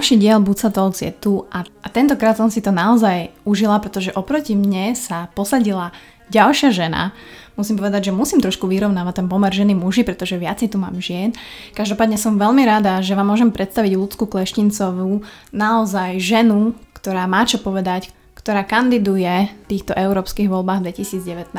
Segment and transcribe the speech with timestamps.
[0.00, 4.08] Ďalší diel Buca Talks je tu a, a tentokrát som si to naozaj užila, pretože
[4.16, 5.92] oproti mne sa posadila
[6.32, 7.12] ďalšia žena.
[7.52, 11.36] Musím povedať, že musím trošku vyrovnávať ten pomer ženy muži, pretože viacej tu mám žien.
[11.76, 15.20] Každopádne som veľmi rada, že vám môžem predstaviť ľudskú Kleštincovú,
[15.52, 18.08] naozaj ženu, ktorá má čo povedať,
[18.40, 21.52] ktorá kandiduje v týchto európskych voľbách 2019,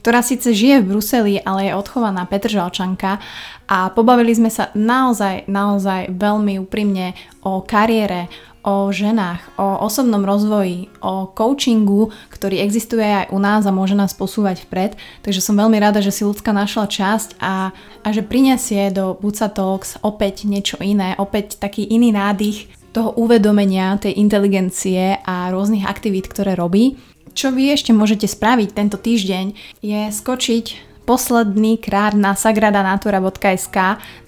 [0.00, 3.20] ktorá síce žije v Bruseli, ale je odchovaná Petržalčanka
[3.68, 7.12] a pobavili sme sa naozaj, naozaj veľmi úprimne
[7.44, 8.32] o kariére,
[8.64, 14.16] o ženách, o osobnom rozvoji, o coachingu, ktorý existuje aj u nás a môže nás
[14.16, 14.96] posúvať vpred.
[15.20, 19.52] Takže som veľmi rada, že si ľudská našla časť a, a že prinesie do Buca
[19.52, 26.30] Talks opäť niečo iné, opäť taký iný nádych toho uvedomenia, tej inteligencie a rôznych aktivít,
[26.30, 26.94] ktoré robí.
[27.34, 33.76] Čo vy ešte môžete spraviť tento týždeň je skočiť posledný krát na sagradanatura.sk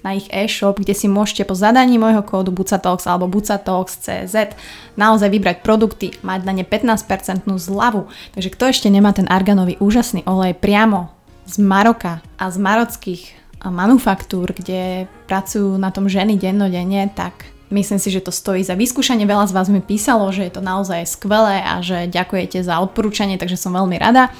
[0.05, 4.53] na ich e-shop, kde si môžete po zadaní môjho kódu Bucatalks alebo Bucatalks.cz
[4.93, 8.11] naozaj vybrať produkty, mať na ne 15% zľavu.
[8.37, 11.09] Takže kto ešte nemá ten arganový úžasný olej priamo
[11.49, 13.23] z Maroka a z marockých
[13.65, 19.27] manufaktúr, kde pracujú na tom ženy dennodenne, tak Myslím si, že to stojí za vyskúšanie.
[19.27, 23.35] Veľa z vás mi písalo, že je to naozaj skvelé a že ďakujete za odporúčanie,
[23.35, 24.31] takže som veľmi rada.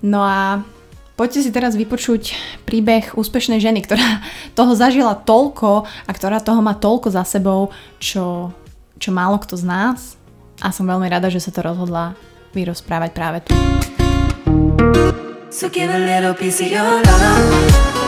[0.00, 0.64] No a
[1.20, 2.32] poďte si teraz vypočuť
[2.64, 4.24] príbeh úspešnej ženy, ktorá
[4.58, 7.68] toho zažila toľko a ktorá toho má toľko za sebou,
[8.00, 8.56] čo,
[8.96, 10.16] čo málo kto z nás.
[10.64, 12.16] A som veľmi rada, že sa to rozhodla
[12.56, 13.52] vyrozprávať práve tu.
[15.52, 17.99] So give a little piece of your love.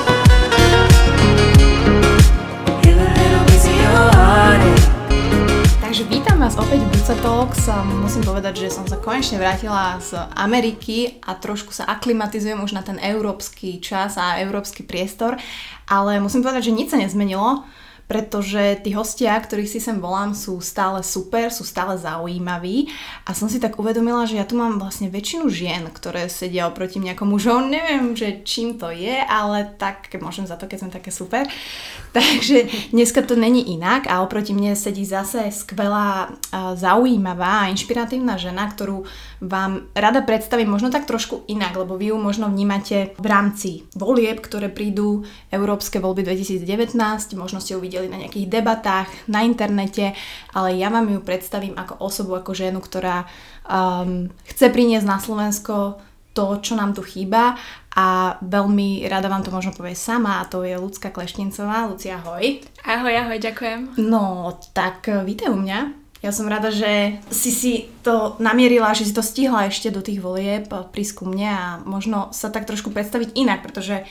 [5.93, 7.85] Takže vítam vás opäť v Buca.
[7.85, 12.81] Musím povedať, že som sa konečne vrátila z Ameriky a trošku sa aklimatizujem už na
[12.81, 15.37] ten európsky čas a európsky priestor,
[15.85, 17.69] ale musím povedať, že nič sa nezmenilo
[18.13, 22.93] pretože tí hostia, ktorých si sem volám, sú stále super, sú stále zaujímaví
[23.25, 27.01] a som si tak uvedomila, že ja tu mám vlastne väčšinu žien, ktoré sedia oproti
[27.01, 27.65] mňa ako mužov.
[27.73, 31.49] Neviem, že čím to je, ale tak môžem za to, keď sme také super.
[32.21, 36.37] Takže dneska to není inak a oproti mne sedí zase skvelá,
[36.77, 39.09] zaujímavá a inšpiratívna žena, ktorú
[39.43, 44.39] vám rada predstavím možno tak trošku inak, lebo vy ju možno vnímate v rámci volieb,
[44.39, 46.95] ktoré prídu, Európske voľby 2019,
[47.35, 50.15] možno ste ju videli na nejakých debatách, na internete,
[50.55, 53.27] ale ja vám ju predstavím ako osobu, ako ženu, ktorá
[53.67, 55.99] um, chce priniesť na Slovensko
[56.33, 57.59] to, čo nám tu chýba
[57.93, 61.93] a veľmi rada vám to možno povie sama a to je Lucka Kleštincová.
[61.93, 62.65] Lucia, ahoj.
[62.89, 64.01] Ahoj, ahoj, ďakujem.
[64.01, 66.02] No, tak vítaj u mňa.
[66.23, 67.73] Ja som rada, že si si
[68.07, 72.31] to namierila, že si to stihla ešte do tých volieb prísť ku mne a možno
[72.31, 74.07] sa tak trošku predstaviť inak, pretože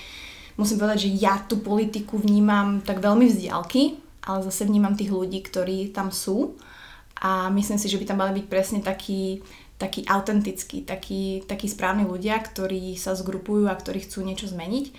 [0.60, 3.96] musím povedať, že ja tú politiku vnímam tak veľmi vzdialky,
[4.28, 6.60] ale zase vnímam tých ľudí, ktorí tam sú
[7.16, 9.40] a myslím si, že by tam mali byť presne takí,
[9.80, 14.92] takí autentickí, takí, takí správni ľudia, ktorí sa zgrupujú a ktorí chcú niečo zmeniť.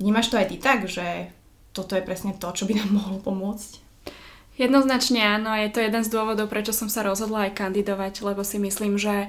[0.00, 1.28] Vnímaš to aj ty tak, že
[1.76, 3.85] toto je presne to, čo by nám mohlo pomôcť?
[4.56, 8.56] Jednoznačne áno, je to jeden z dôvodov, prečo som sa rozhodla aj kandidovať, lebo si
[8.56, 9.28] myslím, že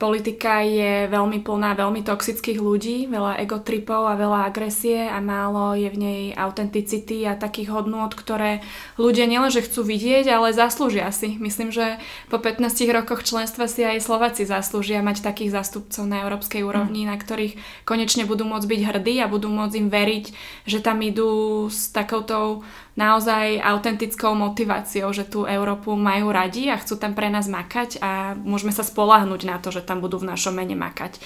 [0.00, 5.92] Politika je veľmi plná veľmi toxických ľudí, veľa egotripov a veľa agresie a málo je
[5.92, 8.64] v nej autenticity a takých hodnôt, ktoré
[8.96, 11.36] ľudia nielenže chcú vidieť, ale zaslúžia si.
[11.36, 12.00] Myslím, že
[12.32, 12.64] po 15
[12.96, 17.08] rokoch členstva si aj Slováci zaslúžia mať takých zástupcov na európskej úrovni, mm.
[17.12, 20.24] na ktorých konečne budú môcť byť hrdí a budú môcť im veriť,
[20.64, 22.64] že tam idú s takoutou
[22.98, 28.34] naozaj autentickou motiváciou, že tú Európu majú radi a chcú tam pre nás makať a
[28.34, 31.18] môžeme sa spolahnuť na to, že tam budú v našom mene makať.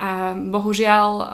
[0.00, 1.26] A bohužiaľ eh,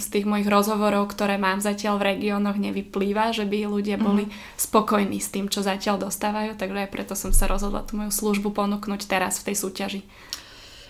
[0.00, 4.04] z tých mojich rozhovorov, ktoré mám zatiaľ v regiónoch, nevyplýva, že by ľudia mhm.
[4.04, 4.24] boli
[4.56, 8.52] spokojní s tým, čo zatiaľ dostávajú, takže aj preto som sa rozhodla tú moju službu
[8.52, 10.02] ponúknuť teraz v tej súťaži.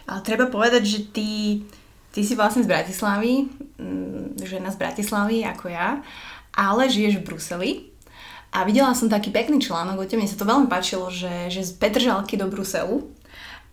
[0.08, 1.28] Ale treba povedať, že ty,
[2.16, 3.44] ty si vlastne z Bratislavy,
[3.76, 6.00] mm, žena z Bratislavy ako ja,
[6.56, 7.70] ale žiješ v Bruseli
[8.48, 11.60] a videla som taký pekný článok o tebe, mne sa to veľmi páčilo, že, že
[11.60, 13.04] z Petržalky do Bruselu.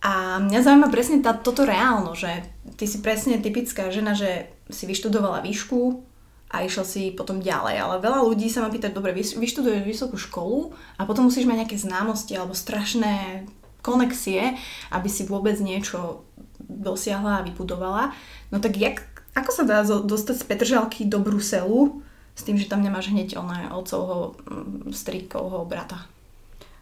[0.04, 2.28] A mňa zaujíma presne tá, toto reálno, že
[2.76, 6.04] ty si presne typická žena, že si vyštudovala výšku
[6.52, 7.76] a išiel si potom ďalej.
[7.80, 11.76] Ale veľa ľudí sa ma pýta, dobre, vyštuduješ vysokú školu a potom musíš mať nejaké
[11.80, 13.46] známosti alebo strašné
[13.82, 14.58] konexie,
[14.90, 16.26] aby si vôbec niečo
[16.66, 18.10] dosiahla a vybudovala.
[18.50, 19.06] No tak jak,
[19.38, 22.02] ako sa dá dostať z Petržalky do Bruselu
[22.34, 26.04] s tým, že tam nemáš hneď oné otcovho, mm, strikovho brata.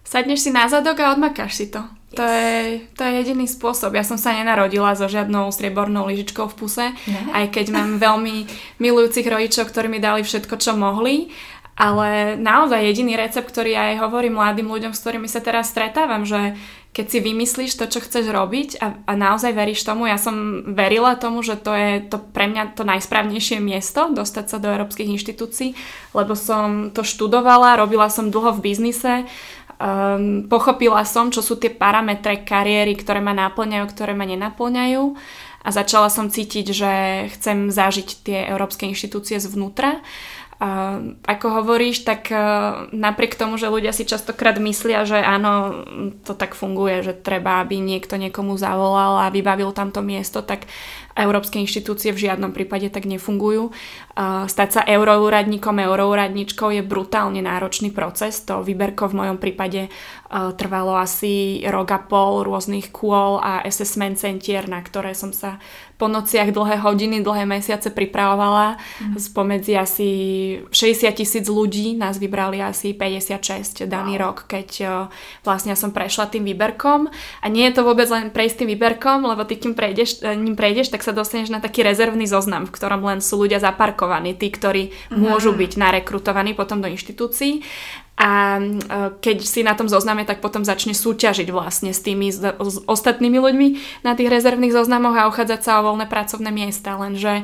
[0.05, 1.81] Sadneš si na zadok a odmakáš si to.
[2.15, 2.19] Yes.
[2.23, 2.55] To, je,
[2.95, 3.99] to je jediný spôsob.
[3.99, 7.27] Ja som sa nenarodila so žiadnou striebornou lyžičkou v puse, yeah.
[7.35, 8.47] aj keď mám veľmi
[8.79, 11.35] milujúcich rodičov, ktorí mi dali všetko, čo mohli
[11.75, 16.23] Ale naozaj jediný recept, ktorý ja aj hovorím mladým ľuďom, s ktorými sa teraz stretávam,
[16.23, 16.55] že
[16.95, 21.19] keď si vymyslíš to, čo chceš robiť a, a naozaj veríš tomu, ja som verila
[21.19, 25.75] tomu, že to je to pre mňa to najsprávnejšie miesto, dostať sa do európskych inštitúcií,
[26.15, 29.27] lebo som to študovala, robila som dlho v biznise,
[29.81, 35.03] um, pochopila som, čo sú tie parametre kariéry, ktoré ma náplňajú, ktoré ma nenaplňajú
[35.65, 36.93] a začala som cítiť, že
[37.39, 40.05] chcem zažiť tie európske inštitúcie zvnútra
[40.63, 42.39] a ako hovoríš, tak e,
[42.95, 45.83] napriek tomu, že ľudia si častokrát myslia, že áno,
[46.23, 50.71] to tak funguje, že treba, aby niekto niekomu zavolal a vybavil tamto miesto, tak
[51.19, 53.75] Európske inštitúcie v žiadnom prípade tak nefungujú.
[54.47, 58.47] Stať sa euroúradníkom, euroúradničkou je brutálne náročný proces.
[58.47, 59.91] To výberko v mojom prípade
[60.31, 65.63] trvalo asi rok a pol rôznych kôl a assessment centier, na ktoré som sa
[65.95, 68.83] po nociach dlhé hodiny, dlhé mesiace pripravovala.
[68.99, 69.15] Mm.
[69.15, 70.09] Spomedzi asi
[70.75, 74.31] 60 tisíc ľudí nás vybrali asi 56 daný wow.
[74.31, 74.69] rok, keď
[75.47, 77.07] vlastne som prešla tým výberkom.
[77.41, 80.59] A nie je to vôbec len prejsť tým výberkom, lebo ty kým prejdeš, e, ním
[80.59, 84.04] prejdeš, tak sa dostaneš na taký rezervný zoznam, v ktorom len sú ľudia zaparkovaní,
[84.39, 85.17] tí, ktorí mm.
[85.17, 87.65] môžu byť narekrutovaní potom do inštitúcií.
[88.15, 88.65] A e,
[89.19, 92.39] keď si na tom zozname, tak potom začne súťažiť vlastne s tými s,
[92.87, 93.69] ostatnými ľuďmi
[94.07, 96.95] na tých rezervných zoznamoch a uchádzať sa o voľné pracovné miesta.
[96.95, 97.43] Lenže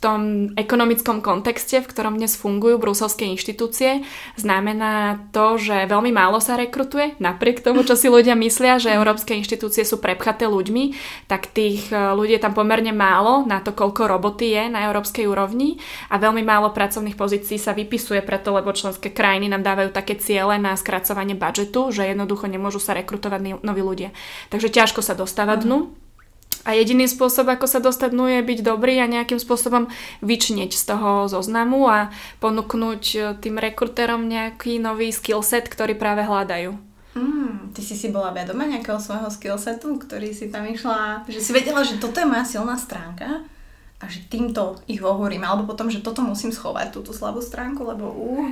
[0.00, 4.00] tom ekonomickom kontexte, v ktorom dnes fungujú bruselské inštitúcie,
[4.40, 9.36] znamená to, že veľmi málo sa rekrutuje, napriek tomu, čo si ľudia myslia, že európske
[9.36, 10.96] inštitúcie sú prepchaté ľuďmi,
[11.28, 15.28] tak tých e, ľudí je tam pomerne málo na to, koľko roboty je na európskej
[15.28, 15.76] úrovni
[16.08, 20.56] a veľmi málo pracovných pozícií sa vypisuje preto, lebo členské krajiny nám dávajú také ciele
[20.56, 24.16] na skracovanie budžetu, že jednoducho nemôžu sa rekrutovať noví ľudia.
[24.48, 26.09] Takže ťažko sa dostávať dnu.
[26.68, 29.88] A jediný spôsob, ako sa dostať dnu, je byť dobrý a nejakým spôsobom
[30.20, 32.12] vyčnieť z toho zoznamu a
[32.44, 36.76] ponúknuť e, tým rekrutérom nejaký nový skillset, ktorý práve hľadajú.
[37.16, 41.50] Mm, ty si si bola vedomá nejakého svojho skillsetu, ktorý si tam išla, že si
[41.56, 43.40] vedela, že toto je moja silná stránka
[44.00, 48.04] a že týmto ich ohorím, alebo potom, že toto musím schovať, túto slabú stránku, lebo
[48.12, 48.48] uh.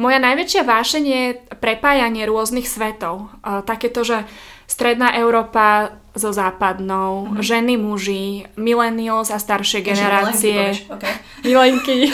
[0.00, 1.24] Moja najväčšia vášeň je
[1.60, 3.28] prepájanie rôznych svetov.
[3.44, 4.24] Uh, takéto, že
[4.72, 7.44] Stredná Európa so západnou, mm-hmm.
[7.44, 10.72] ženy, muži, millennials a staršie generácie.
[10.88, 11.14] Okay.
[11.44, 12.08] Milenky.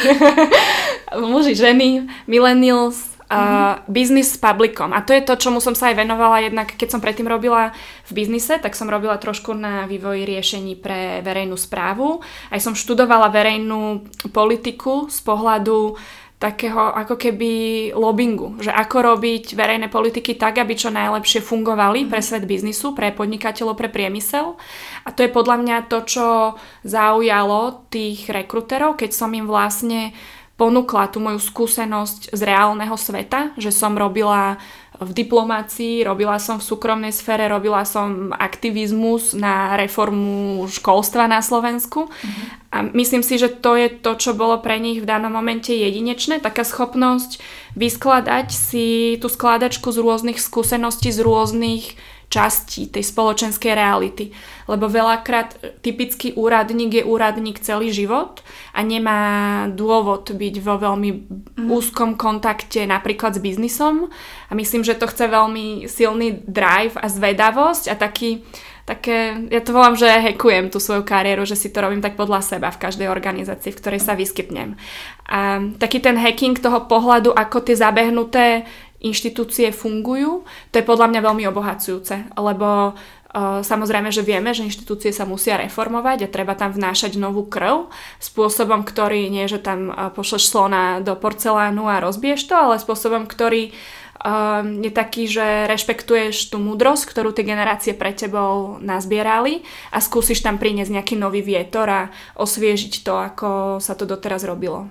[1.30, 3.86] muži, ženy, millennials, mm-hmm.
[3.86, 4.90] business s publikom.
[4.90, 7.70] A to je to, čomu som sa aj venovala jednak, keď som predtým robila
[8.10, 12.26] v biznise, tak som robila trošku na vývoji riešení pre verejnú správu.
[12.50, 14.02] Aj som študovala verejnú
[14.34, 15.94] politiku z pohľadu
[16.38, 17.50] takého ako keby
[17.98, 23.10] lobbingu, že ako robiť verejné politiky tak, aby čo najlepšie fungovali pre svet biznisu, pre
[23.10, 24.54] podnikateľov, pre priemysel.
[25.02, 26.26] A to je podľa mňa to, čo
[26.86, 30.14] zaujalo tých rekruterov, keď som im vlastne
[30.58, 34.58] ponúkla tú moju skúsenosť z reálneho sveta, že som robila
[34.98, 42.10] v diplomácii, robila som v súkromnej sfére, robila som aktivizmus na reformu školstva na Slovensku.
[42.10, 42.46] Mm-hmm.
[42.74, 46.42] A myslím si, že to je to, čo bolo pre nich v danom momente jedinečné,
[46.42, 47.38] taká schopnosť
[47.78, 51.94] vyskladať si tú skladačku z rôznych skúseností, z rôznych
[52.28, 54.30] časti tej spoločenskej reality.
[54.68, 58.44] Lebo veľakrát typický úradník je úradník celý život
[58.76, 59.20] a nemá
[59.72, 61.68] dôvod byť vo veľmi mm.
[61.72, 64.12] úzkom kontakte napríklad s biznisom.
[64.48, 68.44] A myslím, že to chce veľmi silný drive a zvedavosť a taký
[68.88, 72.40] také, ja to volám, že hekujem tú svoju kariéru, že si to robím tak podľa
[72.40, 74.80] seba v každej organizácii, v ktorej sa vyskytnem.
[75.28, 78.64] A taký ten hacking toho pohľadu, ako tie zabehnuté
[78.98, 80.42] inštitúcie fungujú,
[80.74, 85.54] to je podľa mňa veľmi obohacujúce, lebo uh, samozrejme, že vieme, že inštitúcie sa musia
[85.54, 90.98] reformovať a treba tam vnášať novú krv spôsobom, ktorý nie, že tam uh, pošleš slona
[90.98, 97.06] do porcelánu a rozbiješ to, ale spôsobom, ktorý uh, je taký, že rešpektuješ tú múdrosť,
[97.06, 99.62] ktorú tie generácie pre tebou nazbierali
[99.94, 104.90] a skúsiš tam priniesť nejaký nový vietor a osviežiť to, ako sa to doteraz robilo.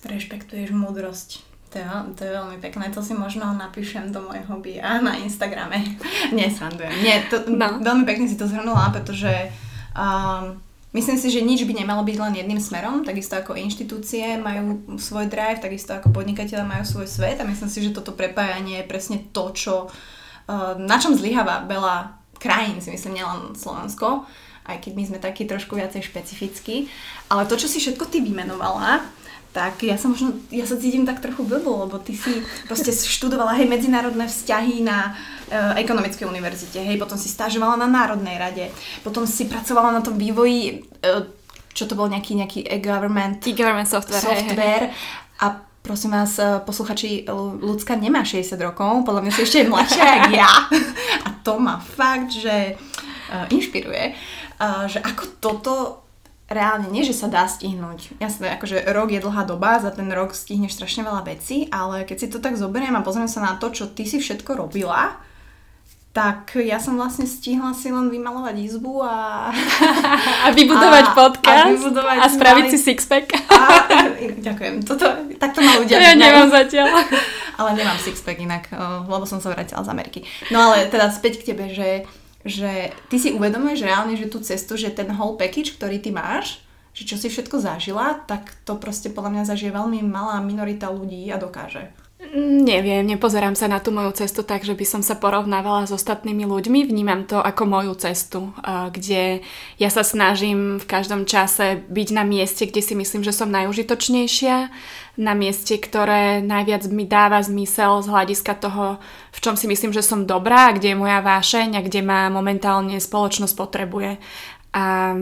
[0.00, 1.45] Rešpektuješ múdrosť.
[1.76, 5.84] To je, to je veľmi pekné, to si možno napíšem do môjho bia na Instagrame.
[6.36, 6.88] Nie, srandujem.
[7.04, 7.84] Nie, to, no.
[7.84, 9.52] veľmi pekne si to zhrnula, pretože
[9.92, 10.56] um,
[10.96, 15.28] myslím si, že nič by nemalo byť len jedným smerom, takisto ako inštitúcie majú svoj
[15.28, 19.20] drive, takisto ako podnikateľe majú svoj svet a myslím si, že toto prepájanie je presne
[19.36, 24.24] to, čo, uh, na čom zlyháva veľa krajín, si myslím, nielen Slovensko,
[24.64, 26.88] aj keď my sme takí trošku viacej špecifickí.
[27.28, 29.04] Ale to, čo si všetko ty vymenovala,
[29.56, 33.56] tak ja sa možno, ja sa cítim tak trochu blbo, lebo ty si proste študovala
[33.56, 35.16] hej medzinárodné vzťahy na
[35.48, 38.68] e, ekonomickej univerzite, hej, potom si stážovala na Národnej rade,
[39.00, 41.32] potom si pracovala na tom vývoji, e,
[41.72, 45.40] čo to bol nejaký, nejaký e-government, e-government software, software hej, hej.
[45.40, 45.46] a
[45.86, 47.24] prosím vás, eh, posluchači,
[47.62, 50.52] ľudská nemá 60 rokov, podľa mňa si ešte je mladšia ako ja.
[51.26, 54.18] A to ma fakt, že uh, inšpiruje,
[54.58, 55.72] uh, že ako toto
[56.46, 58.18] reálne nie, že sa dá stihnúť.
[58.22, 62.16] Jasné, akože rok je dlhá doba, za ten rok stihneš strašne veľa vecí, ale keď
[62.16, 65.18] si to tak zoberiem a pozriem sa na to, čo ty si všetko robila,
[66.16, 69.52] tak ja som vlastne stihla si len vymalovať izbu a...
[70.46, 72.72] A vybudovať a, podcast a, vybudovať a spraviť mali...
[72.72, 73.26] si sixpack.
[73.52, 73.60] A,
[74.48, 75.04] ďakujem, toto,
[75.36, 76.88] takto ma ľudia Ja nemám zatiaľ.
[77.60, 78.72] Ale nemám sixpack inak,
[79.04, 80.20] lebo som sa vrátila z Ameriky.
[80.48, 82.08] No ale teda späť k tebe, že,
[82.46, 86.64] že ty si uvedomuješ reálne, že tú cestu, že ten whole package, ktorý ty máš,
[86.96, 91.28] že čo si všetko zažila, tak to proste podľa mňa zažije veľmi malá minorita ľudí
[91.28, 91.92] a dokáže.
[92.32, 96.48] Neviem, nepozerám sa na tú moju cestu tak, že by som sa porovnávala s ostatnými
[96.48, 96.88] ľuďmi.
[96.88, 99.44] Vnímam to ako moju cestu, kde
[99.76, 104.72] ja sa snažím v každom čase byť na mieste, kde si myslím, že som najužitočnejšia,
[105.16, 109.00] na mieste, ktoré najviac mi dáva zmysel z hľadiska toho,
[109.32, 113.00] v čom si myslím, že som dobrá, kde je moja vášeň a kde ma momentálne
[113.00, 114.20] spoločnosť potrebuje.
[114.76, 115.16] A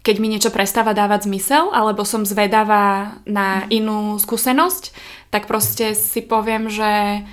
[0.00, 4.94] keď mi niečo prestáva dávať zmysel, alebo som zvedavá na inú skúsenosť,
[5.34, 7.26] tak proste si poviem, že,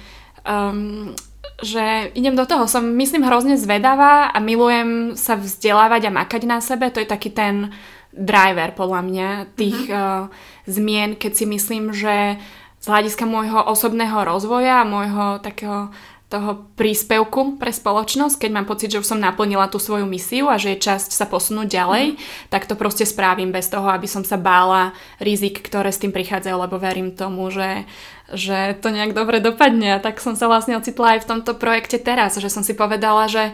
[0.44, 1.14] um,
[1.62, 2.66] že idem do toho.
[2.66, 6.90] Som, myslím, hrozne zvedavá a milujem sa vzdelávať a makať na sebe.
[6.90, 7.72] To je taký ten
[8.10, 10.30] driver, podľa mňa, tých mm-hmm.
[10.30, 10.30] uh,
[10.68, 12.40] zmien, keď si myslím, že
[12.84, 15.96] z hľadiska môjho osobného rozvoja a môjho takého
[16.34, 20.58] toho príspevku pre spoločnosť, keď mám pocit, že už som naplnila tú svoju misiu a
[20.58, 22.50] že je časť sa posunúť ďalej, mm.
[22.50, 26.58] tak to proste spravím bez toho, aby som sa bála rizik, ktoré s tým prichádzajú,
[26.58, 27.86] lebo verím tomu, že,
[28.34, 29.94] že to nejak dobre dopadne.
[29.94, 33.30] A tak som sa vlastne ocitla aj v tomto projekte teraz, že som si povedala,
[33.30, 33.54] že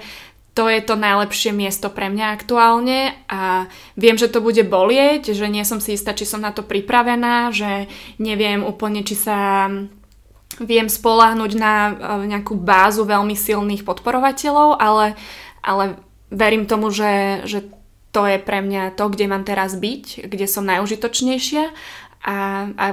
[0.54, 5.48] to je to najlepšie miesto pre mňa aktuálne a viem, že to bude bolieť, že
[5.48, 7.88] nie som si istá, či som na to pripravená, že
[8.18, 9.70] neviem úplne, či sa
[10.60, 11.94] viem spolahnuť na eh,
[12.28, 15.16] nejakú bázu veľmi silných podporovateľov, ale,
[15.64, 16.02] ale
[16.34, 17.64] verím tomu, že, že
[18.10, 21.70] to je pre mňa to, kde mám teraz byť, kde som najužitočnejšia
[22.26, 22.36] a,
[22.74, 22.86] a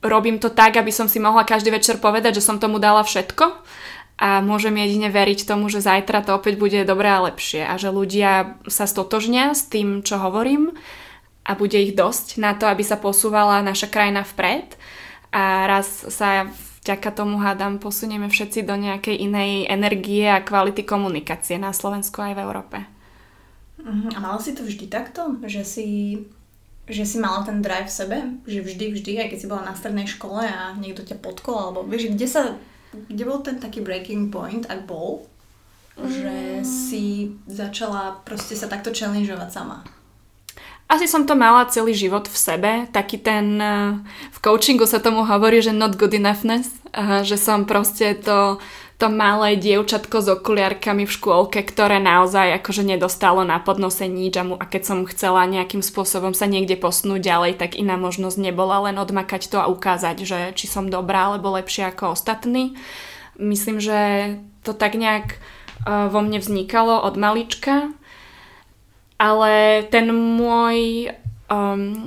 [0.00, 3.44] robím to tak, aby som si mohla každý večer povedať, že som tomu dala všetko
[4.16, 7.92] a môžem jedine veriť tomu, že zajtra to opäť bude dobré a lepšie a že
[7.92, 10.72] ľudia sa stotožnia s tým, čo hovorím
[11.44, 14.74] a bude ich dosť na to, aby sa posúvala naša krajina vpred
[15.36, 16.48] a raz sa
[16.86, 22.32] vďaka tomu hádam posunieme všetci do nejakej inej energie a kvality komunikácie na Slovensku aj
[22.38, 22.78] v Európe.
[23.82, 24.10] Uh-huh.
[24.14, 25.36] A mala si to vždy takto?
[25.42, 25.86] Že si,
[26.86, 28.18] že si mala ten drive v sebe?
[28.46, 31.58] Že vždy, vždy, aj keď si bola na strednej škole a niekto ťa potkol?
[31.58, 32.42] Alebo vieš, kde sa,
[33.08, 35.28] kde bol ten taký breaking point, ak bol?
[35.96, 36.64] Že mm.
[36.64, 39.84] si začala proste sa takto challengeovať sama?
[40.86, 43.98] Asi som to mala celý život v sebe, taký ten, eh,
[44.30, 46.70] v coachingu sa tomu hovorí, že not good enoughness,
[47.22, 48.56] že som proste to,
[48.96, 54.44] to malé dievčatko s okuliarkami v škôlke, ktoré naozaj akože nedostalo na podnose nič a,
[54.44, 58.88] mu, a keď som chcela nejakým spôsobom sa niekde posnúť ďalej, tak iná možnosť nebola
[58.88, 62.72] len odmakať to a ukázať, že či som dobrá alebo lepšia ako ostatní.
[63.36, 65.36] Myslím, že to tak nejak
[65.84, 67.92] uh, vo mne vznikalo od malička
[69.16, 71.08] ale ten môj
[71.48, 72.04] um,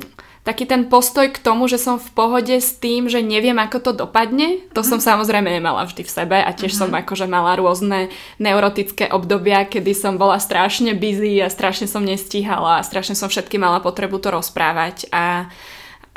[0.50, 3.92] taký ten postoj k tomu, že som v pohode s tým, že neviem, ako to
[3.94, 4.88] dopadne, to mm.
[4.90, 6.80] som samozrejme nemala vždy v sebe a tiež mm.
[6.82, 8.10] som akože mala rôzne
[8.42, 13.62] neurotické obdobia, kedy som bola strašne busy a strašne som nestíhala a strašne som všetky
[13.62, 15.54] mala potrebu to rozprávať a,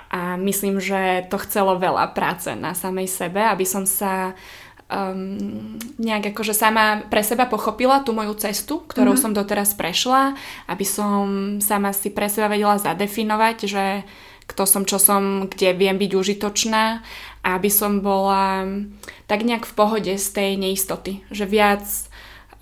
[0.08, 4.32] a myslím, že to chcelo veľa práce na samej sebe, aby som sa
[4.92, 9.32] um, nejak akože sama pre seba pochopila tú moju cestu, ktorou mm-hmm.
[9.32, 10.36] som doteraz prešla,
[10.68, 13.84] aby som sama si pre seba vedela zadefinovať, že
[14.44, 17.00] kto som, čo som, kde viem byť užitočná
[17.42, 18.68] a aby som bola
[19.24, 21.82] tak nejak v pohode z tej neistoty, že viac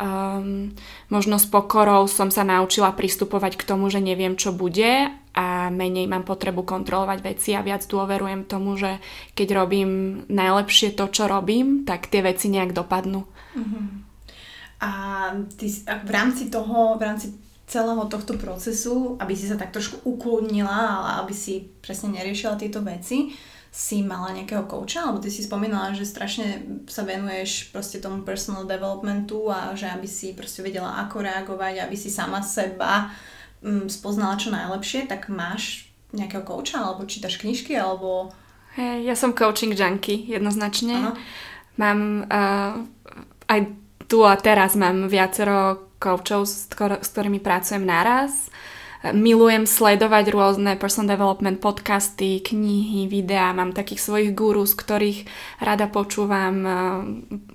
[0.00, 0.72] um,
[1.12, 6.10] možno s pokorou som sa naučila pristupovať k tomu, že neviem, čo bude a menej
[6.10, 8.98] mám potrebu kontrolovať veci a viac dôverujem tomu, že
[9.38, 13.22] keď robím najlepšie to, čo robím, tak tie veci nejak dopadnú.
[13.54, 13.84] Uh-huh.
[14.80, 14.90] A
[15.54, 17.36] ty v rámci toho, v rámci
[17.70, 22.82] celého tohto procesu, aby si sa tak trošku ukludnila a aby si presne neriešila tieto
[22.82, 23.30] veci,
[23.70, 28.66] si mala nejakého kouča, alebo ty si spomínala, že strašne sa venuješ proste tomu personal
[28.66, 33.14] developmentu a že aby si proste vedela ako reagovať, aby si sama seba
[33.62, 38.34] um, spoznala čo najlepšie, tak máš nejakého kouča, alebo čítaš knižky, alebo...
[38.74, 40.94] Hey, ja som coaching junkie, jednoznačne.
[40.98, 41.12] Ano.
[41.78, 42.74] Mám uh,
[43.46, 43.60] aj
[44.10, 48.50] tu a teraz mám viacero koučov, s, s ktorými pracujem naraz
[49.00, 55.24] milujem sledovať rôzne personal development podcasty, knihy, videá, mám takých svojich gurus, ktorých
[55.64, 56.60] rada počúvam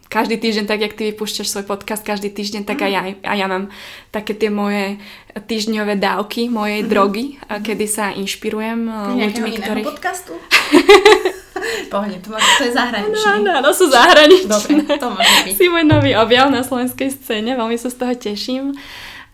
[0.10, 3.46] každý týždeň, tak jak ty vypúšťaš svoj podcast každý týždeň, tak aj ja, a ja
[3.46, 3.70] mám
[4.10, 4.98] také tie moje
[5.38, 6.92] týždňové dávky mojej mm-hmm.
[6.92, 9.82] drogy, kedy sa inšpirujem ľuďmi, ktorí...
[9.86, 10.34] podcastu?
[11.94, 13.32] Pohne, to, to je zahraničný.
[13.32, 14.50] Áno, áno, sú zahraničné.
[14.50, 15.54] Dobre, to môže byť.
[15.60, 18.76] Si môj nový objav na slovenskej scéne, veľmi sa z toho teším.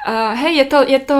[0.01, 1.19] Uh, hej, je to, je to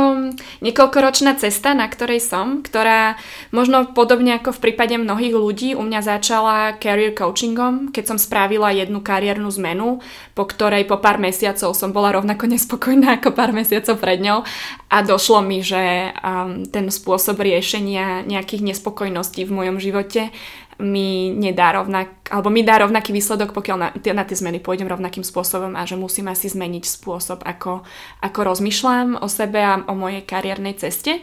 [0.65, 3.13] niekoľkoročná cesta, na ktorej som, ktorá
[3.53, 8.73] možno podobne ako v prípade mnohých ľudí u mňa začala career coachingom, keď som spravila
[8.73, 10.01] jednu kariérnu zmenu,
[10.33, 14.41] po ktorej po pár mesiacov som bola rovnako nespokojná ako pár mesiacov pred ňou
[14.89, 20.33] a došlo mi, že um, ten spôsob riešenia nejakých nespokojností v mojom živote
[20.81, 25.21] mi nedá rovnak, alebo mi dá rovnaký výsledok, pokiaľ na, na tie zmeny pôjdem rovnakým
[25.21, 27.85] spôsobom a že musím asi zmeniť spôsob, ako,
[28.19, 31.21] ako rozmýšľam o sebe a o mojej kariérnej ceste.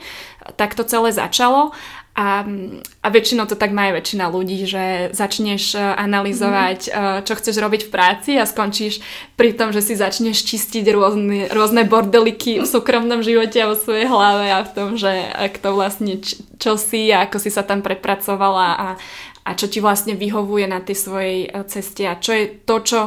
[0.57, 1.75] Tak to celé začalo
[2.19, 2.43] a,
[2.99, 7.23] a väčšinou to tak má aj väčšina ľudí, že začneš e, analyzovať, mm.
[7.23, 8.99] čo chceš robiť v práci a skončíš
[9.39, 14.11] pri tom, že si začneš čistiť rôzne, rôzne bordeliky v súkromnom živote a vo svojej
[14.11, 16.19] hlave a v tom, že kto vlastne
[16.59, 18.89] čo si a ako si sa tam prepracovala a,
[19.49, 23.01] a čo ti vlastne vyhovuje na tej svojej e, ceste a čo je to, čo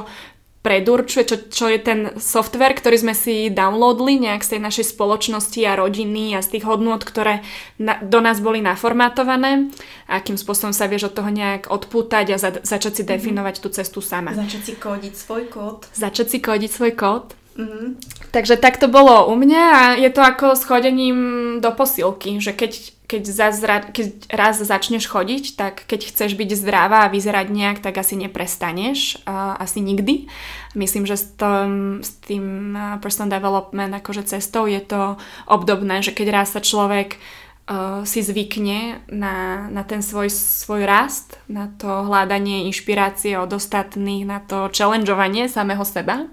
[0.62, 5.58] predurčuje, čo, čo je ten software, ktorý sme si downloadli nejak z tej našej spoločnosti
[5.66, 7.42] a rodiny a z tých hodnôt, ktoré
[7.82, 9.74] na, do nás boli naformátované
[10.12, 13.10] akým spôsobom sa vieš od toho nejak odpútať a za, začať si mhm.
[13.16, 13.72] definovať mm-hmm.
[13.72, 14.36] tú cestu sama.
[14.36, 15.88] Začať si kódiť svoj kód.
[15.96, 17.26] Začať si kódiť svoj kód.
[17.52, 17.88] Mm-hmm.
[18.32, 21.18] Takže tak to bolo u mňa a je to ako s chodením
[21.60, 27.04] do posilky, že keď keď, zazra, keď raz začneš chodiť, tak keď chceš byť zdravá
[27.04, 29.20] a vyzerať nejak, tak asi neprestaneš.
[29.28, 30.32] Uh, asi nikdy.
[30.80, 32.72] Myslím, že s, tom, s tým
[33.04, 35.20] personal development akože cestou je to
[35.52, 37.20] obdobné, že keď raz sa človek
[37.68, 44.24] uh, si zvykne na, na ten svoj, svoj rast, na to hľadanie inšpirácie od ostatných,
[44.24, 46.32] na to challengeovanie samého seba,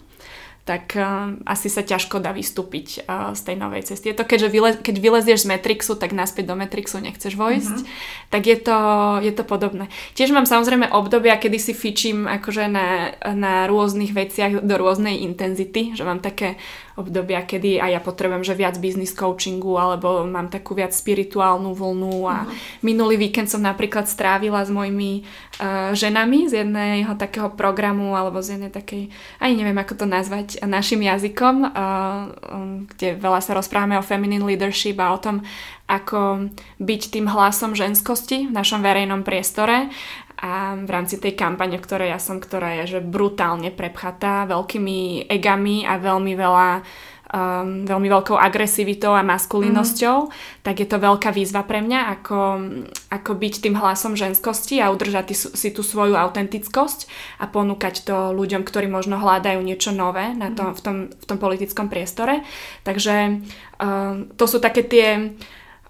[0.68, 4.12] tak uh, asi sa ťažko dá vystúpiť uh, z tej novej cesty.
[4.12, 8.28] Je to, keďže vyle, keď vylezieš z Matrixu, tak naspäť do Matrixu nechceš vojsť, mm-hmm.
[8.28, 8.78] tak je to,
[9.24, 9.88] je to podobné.
[10.12, 15.96] Tiež mám samozrejme obdobia, kedy si fičím akože na, na rôznych veciach do rôznej intenzity,
[15.96, 16.61] že mám také
[16.98, 22.26] obdobia, kedy aj ja potrebujem, že viac business coachingu alebo mám takú viac spirituálnu vlnu
[22.26, 22.82] a uh-huh.
[22.82, 25.22] minulý víkend som napríklad strávila s mojimi
[25.62, 30.58] uh, ženami z jedného takého programu alebo z jednej takej, aj neviem ako to nazvať
[30.66, 35.46] našim jazykom, uh, um, kde veľa sa rozprávame o feminine leadership a o tom,
[35.88, 39.88] ako byť tým hlasom ženskosti v našom verejnom priestore
[40.38, 45.27] a v rámci tej kampane, v ktorej ja som, ktorá je že brutálne prepchatá veľkými
[45.27, 46.68] egami a veľmi veľa
[47.33, 50.31] um, veľmi veľkou agresivitou a maskulinnosťou, mm.
[50.64, 52.38] tak je to veľká výzva pre mňa, ako,
[53.12, 57.09] ako byť tým hlasom ženskosti a udržať si tú svoju autentickosť
[57.42, 60.74] a ponúkať to ľuďom, ktorí možno hľadajú niečo nové na to, mm.
[60.74, 62.44] v, tom, v tom politickom priestore.
[62.85, 63.44] Takže
[63.83, 65.37] um, to sú také tie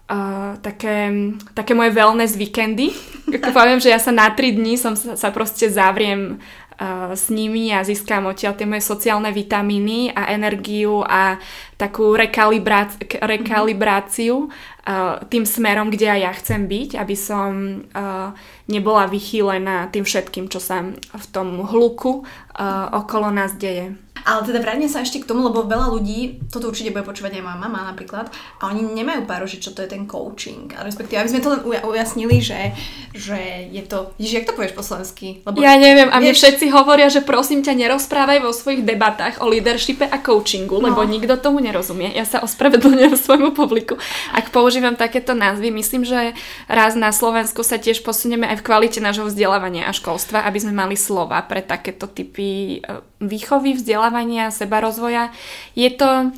[0.09, 1.13] uh, také,
[1.53, 2.91] také moje wellness víkendy.
[3.57, 6.41] Poviem, že ja sa na 3 dní som sa, sa proste zavriem
[6.81, 11.37] uh, s nimi a získam odtiaľ tie moje sociálne vitamíny a energiu a
[11.77, 17.49] takú rekalibráci- rekalibráciu uh, tým smerom, kde aj ja chcem byť, aby som
[17.93, 18.33] uh,
[18.65, 23.93] nebola vychýlená tým všetkým, čo sa v tom hluku uh, okolo nás deje.
[24.25, 27.43] Ale teda vráťme sa ešte k tomu, lebo veľa ľudí, toto určite bude počúvať aj
[27.45, 30.73] moja mama napríklad, a oni nemajú páru, že čo to je ten coaching.
[30.75, 32.73] A respektíve, aby sme to len ujasnili, že,
[33.15, 34.11] že je to...
[34.19, 35.43] Ježiš, jak to povieš po slovensky?
[35.43, 36.43] Lebo, ja neviem, a mne vieš...
[36.45, 40.91] všetci hovoria, že prosím ťa, nerozprávaj vo svojich debatách o leadershipe a coachingu, no.
[40.91, 42.11] lebo nikto tomu nerozumie.
[42.13, 43.95] Ja sa ospravedlňujem svojmu publiku.
[44.35, 46.33] Ak používam takéto názvy, myslím, že
[46.67, 50.73] raz na Slovensku sa tiež posunieme aj v kvalite nášho vzdelávania a školstva, aby sme
[50.75, 55.31] mali slova pre takéto typy e, výchovy, vzdelávania, sebarozvoja.
[55.75, 56.31] Je to...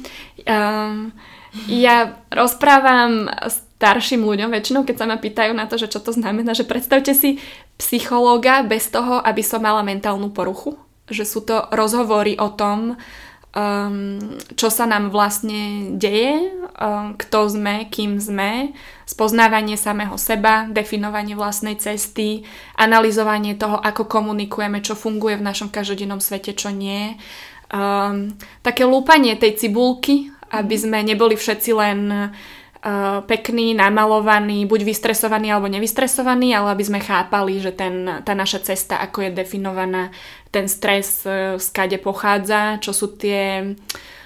[0.45, 1.13] Um,
[1.67, 6.55] ja rozprávam starším ľuďom väčšinou, keď sa ma pýtajú na to, že čo to znamená,
[6.55, 7.43] že predstavte si
[7.75, 10.79] psychológa bez toho, aby som mala mentálnu poruchu.
[11.11, 12.95] Že sú to rozhovory o tom,
[13.55, 14.19] um,
[14.55, 18.71] čo sa nám vlastne deje, um, kto sme, kým sme,
[19.03, 22.47] spoznávanie samého seba, definovanie vlastnej cesty,
[22.79, 27.19] analyzovanie toho, ako komunikujeme, čo funguje v našom každodennom svete, čo nie.
[27.71, 30.81] Um, také lúpanie tej cibulky, aby mhm.
[30.81, 32.59] sme neboli všetci len Uh,
[33.29, 38.97] pekný, namalovaný, buď vystresovaný alebo nevystresovaný, ale aby sme chápali, že ten, tá naša cesta,
[38.97, 40.09] ako je definovaná,
[40.49, 44.20] ten stres, uh, skade pochádza, čo sú tie uh,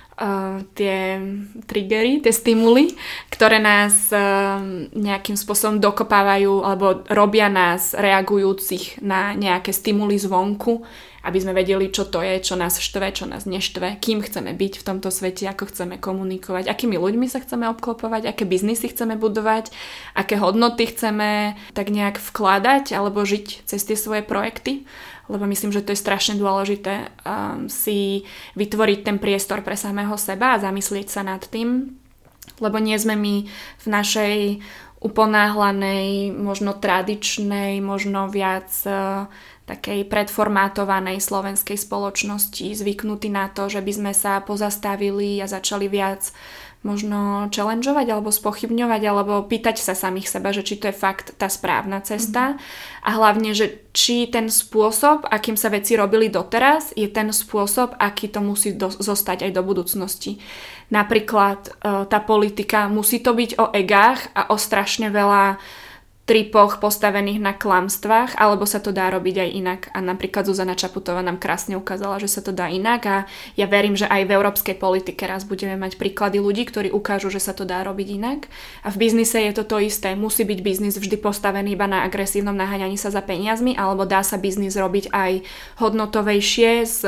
[0.76, 1.20] tie
[1.68, 2.96] triggery, tie stimuly,
[3.28, 4.64] ktoré nás uh,
[4.96, 10.88] nejakým spôsobom dokopávajú alebo robia nás reagujúcich na nejaké stimuly zvonku,
[11.26, 14.74] aby sme vedeli, čo to je, čo nás štve, čo nás neštve, kým chceme byť
[14.80, 19.74] v tomto svete, ako chceme komunikovať, akými ľuďmi sa chceme obklopovať, aké biznisy chceme budovať,
[20.14, 24.86] aké hodnoty chceme tak nejak vkladať alebo žiť cez tie svoje projekty
[25.32, 30.56] lebo myslím, že to je strašne dôležité um, si vytvoriť ten priestor pre samého seba
[30.56, 31.98] a zamyslieť sa nad tým,
[32.62, 33.36] lebo nie sme my
[33.82, 34.36] v našej
[35.02, 39.30] uponáhlanej, možno tradičnej, možno viac uh,
[39.66, 46.30] takej predformátovanej slovenskej spoločnosti zvyknutí na to, že by sme sa pozastavili a začali viac
[46.86, 51.50] možno challengeovať alebo spochybňovať alebo pýtať sa samých seba, že či to je fakt tá
[51.50, 52.58] správna cesta mm.
[53.02, 58.30] a hlavne, že či ten spôsob, akým sa veci robili doteraz, je ten spôsob, aký
[58.30, 60.38] to musí do, zostať aj do budúcnosti.
[60.94, 61.72] Napríklad e,
[62.06, 65.58] tá politika musí to byť o egách a o strašne veľa
[66.26, 69.82] tripoch postavených na klamstvách, alebo sa to dá robiť aj inak.
[69.94, 73.18] A napríklad Zuzana Čaputová nám krásne ukázala, že sa to dá inak a
[73.54, 77.38] ja verím, že aj v európskej politike raz budeme mať príklady ľudí, ktorí ukážu, že
[77.38, 78.50] sa to dá robiť inak.
[78.82, 80.18] A v biznise je to to isté.
[80.18, 84.42] Musí byť biznis vždy postavený iba na agresívnom naháňaní sa za peniazmi, alebo dá sa
[84.42, 85.46] biznis robiť aj
[85.78, 87.06] hodnotovejšie s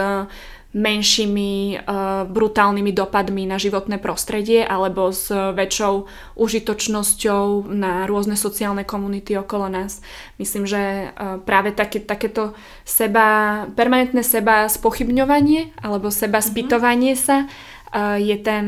[0.76, 9.40] menšími uh, brutálnymi dopadmi na životné prostredie alebo s väčšou užitočnosťou na rôzne sociálne komunity
[9.40, 10.04] okolo nás.
[10.36, 12.52] Myslím, že uh, práve také, takéto
[12.84, 16.46] seba, permanentné seba spochybňovanie alebo seba mhm.
[16.46, 18.68] spýtovanie sa uh, je ten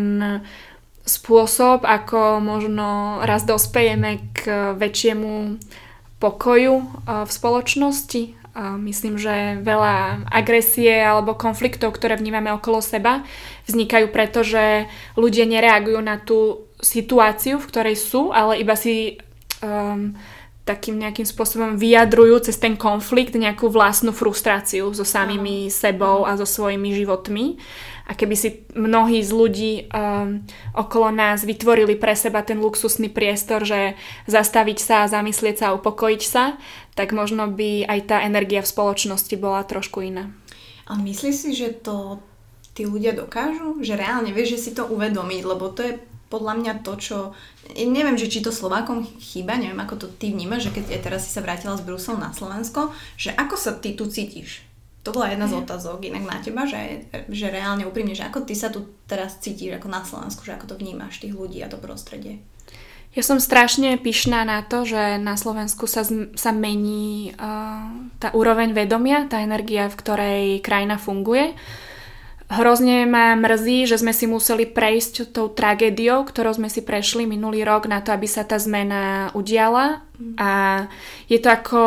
[1.10, 5.58] spôsob, ako možno raz dospejeme k väčšiemu
[6.22, 6.76] pokoju
[7.08, 13.24] v spoločnosti myslím, že veľa agresie alebo konfliktov, ktoré vnímame okolo seba,
[13.70, 19.20] vznikajú preto, že ľudia nereagujú na tú situáciu, v ktorej sú, ale iba si
[19.62, 20.16] um,
[20.70, 26.46] takým nejakým spôsobom vyjadrujú cez ten konflikt nejakú vlastnú frustráciu so samými sebou a so
[26.46, 27.58] svojimi životmi.
[28.10, 30.42] A keby si mnohí z ľudí um,
[30.74, 33.94] okolo nás vytvorili pre seba ten luxusný priestor, že
[34.26, 36.58] zastaviť sa, zamyslieť sa a upokojiť sa,
[36.98, 40.34] tak možno by aj tá energia v spoločnosti bola trošku iná.
[40.90, 42.18] A myslíš si, že to
[42.74, 43.78] tí ľudia dokážu?
[43.78, 45.94] Že reálne vieš, že si to uvedomiť, lebo to je
[46.30, 47.18] podľa mňa to, čo...
[47.74, 51.22] Neviem, že či to Slovákom chýba, neviem, ako to ty vnímaš, že keď aj teraz
[51.26, 54.66] si sa vrátila z Brusel na Slovensko, že ako sa ty tu cítiš?
[55.08, 58.52] To bola jedna z otázok inak na teba, že, že reálne úprimne, že ako ty
[58.52, 61.80] sa tu teraz cítiš ako na Slovensku, že ako to vnímaš tých ľudí a to
[61.80, 62.44] prostredie?
[63.10, 66.06] Ja som strašne pyšná na to, že na Slovensku sa,
[66.38, 67.90] sa mení uh,
[68.22, 71.58] tá úroveň vedomia, tá energia, v ktorej krajina funguje.
[72.50, 77.62] Hrozne ma mrzí, že sme si museli prejsť tou tragédiou, ktorou sme si prešli minulý
[77.62, 80.02] rok na to, aby sa tá zmena udiala.
[80.42, 80.86] A
[81.30, 81.82] je to ako,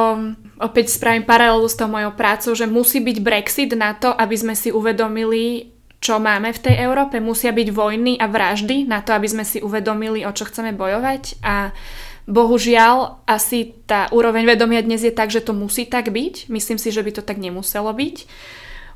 [0.62, 4.54] opäť spravím paralelu s tou mojou prácou, že musí byť Brexit na to, aby sme
[4.54, 7.18] si uvedomili, čo máme v tej Európe.
[7.18, 11.42] Musia byť vojny a vraždy na to, aby sme si uvedomili, o čo chceme bojovať.
[11.42, 11.74] A
[12.30, 16.46] bohužiaľ, asi tá úroveň vedomia dnes je tak, že to musí tak byť.
[16.54, 18.30] Myslím si, že by to tak nemuselo byť.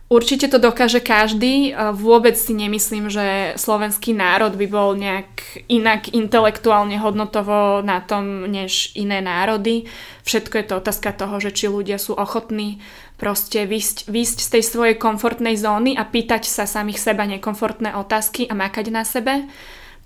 [0.07, 1.75] Určite to dokáže každý.
[1.99, 8.95] Vôbec si nemyslím, že slovenský národ by bol nejak inak intelektuálne hodnotovo na tom, než
[8.95, 9.91] iné národy.
[10.23, 12.79] Všetko je to otázka toho, že či ľudia sú ochotní
[13.19, 18.47] proste vysť, vysť z tej svojej komfortnej zóny a pýtať sa samých seba nekomfortné otázky
[18.47, 19.51] a makať na sebe.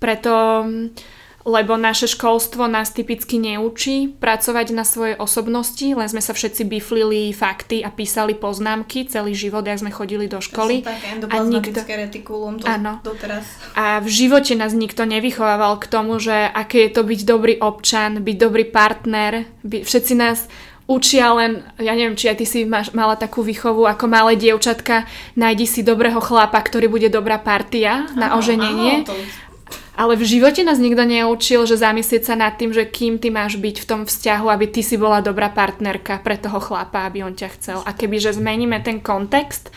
[0.01, 0.65] Preto
[1.41, 7.33] lebo naše školstvo nás typicky neučí pracovať na svojej osobnosti, len sme sa všetci biflili
[7.33, 10.85] fakty a písali poznámky celý život, ak sme chodili do školy.
[10.85, 11.81] a nikto...
[11.81, 13.01] retikulum to, Áno.
[13.01, 13.45] doteraz.
[13.73, 18.21] A v živote nás nikto nevychovával k tomu, že aké je to byť dobrý občan,
[18.21, 19.49] byť dobrý partner.
[19.65, 19.81] By...
[19.81, 20.45] Všetci nás
[20.85, 25.07] učia len, ja neviem, či aj ty si máš, mala takú výchovu ako malé dievčatka,
[25.39, 29.05] nájdi si dobrého chlapa, ktorý bude dobrá partia na oženenie.
[29.05, 29.15] Áno, to
[29.91, 33.59] ale v živote nás nikto neučil, že zamyslieť sa nad tým, že kým ty máš
[33.59, 37.35] byť v tom vzťahu, aby ty si bola dobrá partnerka pre toho chlapa, aby on
[37.35, 37.79] ťa chcel.
[37.83, 39.67] A keby, že zmeníme ten kontext,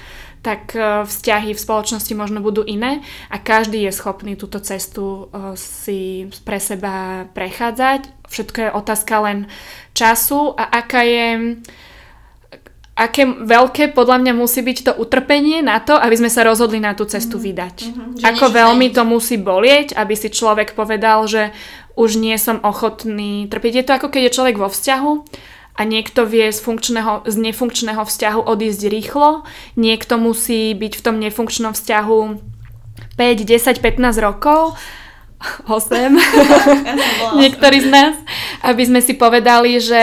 [0.44, 3.00] tak e, vzťahy v spoločnosti možno budú iné
[3.32, 8.28] a každý je schopný túto cestu e, si pre seba prechádzať.
[8.28, 9.48] Všetko je otázka len
[9.96, 11.56] času a aká je
[12.94, 16.94] aké veľké podľa mňa musí byť to utrpenie na to, aby sme sa rozhodli na
[16.94, 17.48] tú cestu mm-hmm.
[17.50, 17.76] vydať.
[17.90, 18.22] Mm-hmm.
[18.22, 21.50] Ako veľmi to musí bolieť, aby si človek povedal, že
[21.98, 23.72] už nie som ochotný trpieť.
[23.74, 25.12] Je to ako keď je človek vo vzťahu
[25.74, 29.42] a niekto vie z, funkčného, z nefunkčného vzťahu odísť rýchlo,
[29.74, 32.18] niekto musí byť v tom nefunkčnom vzťahu
[33.18, 34.78] 5, 10, 15 rokov,
[35.66, 36.14] 8,
[37.42, 38.14] niektorí z nás,
[38.62, 40.02] aby sme si povedali, že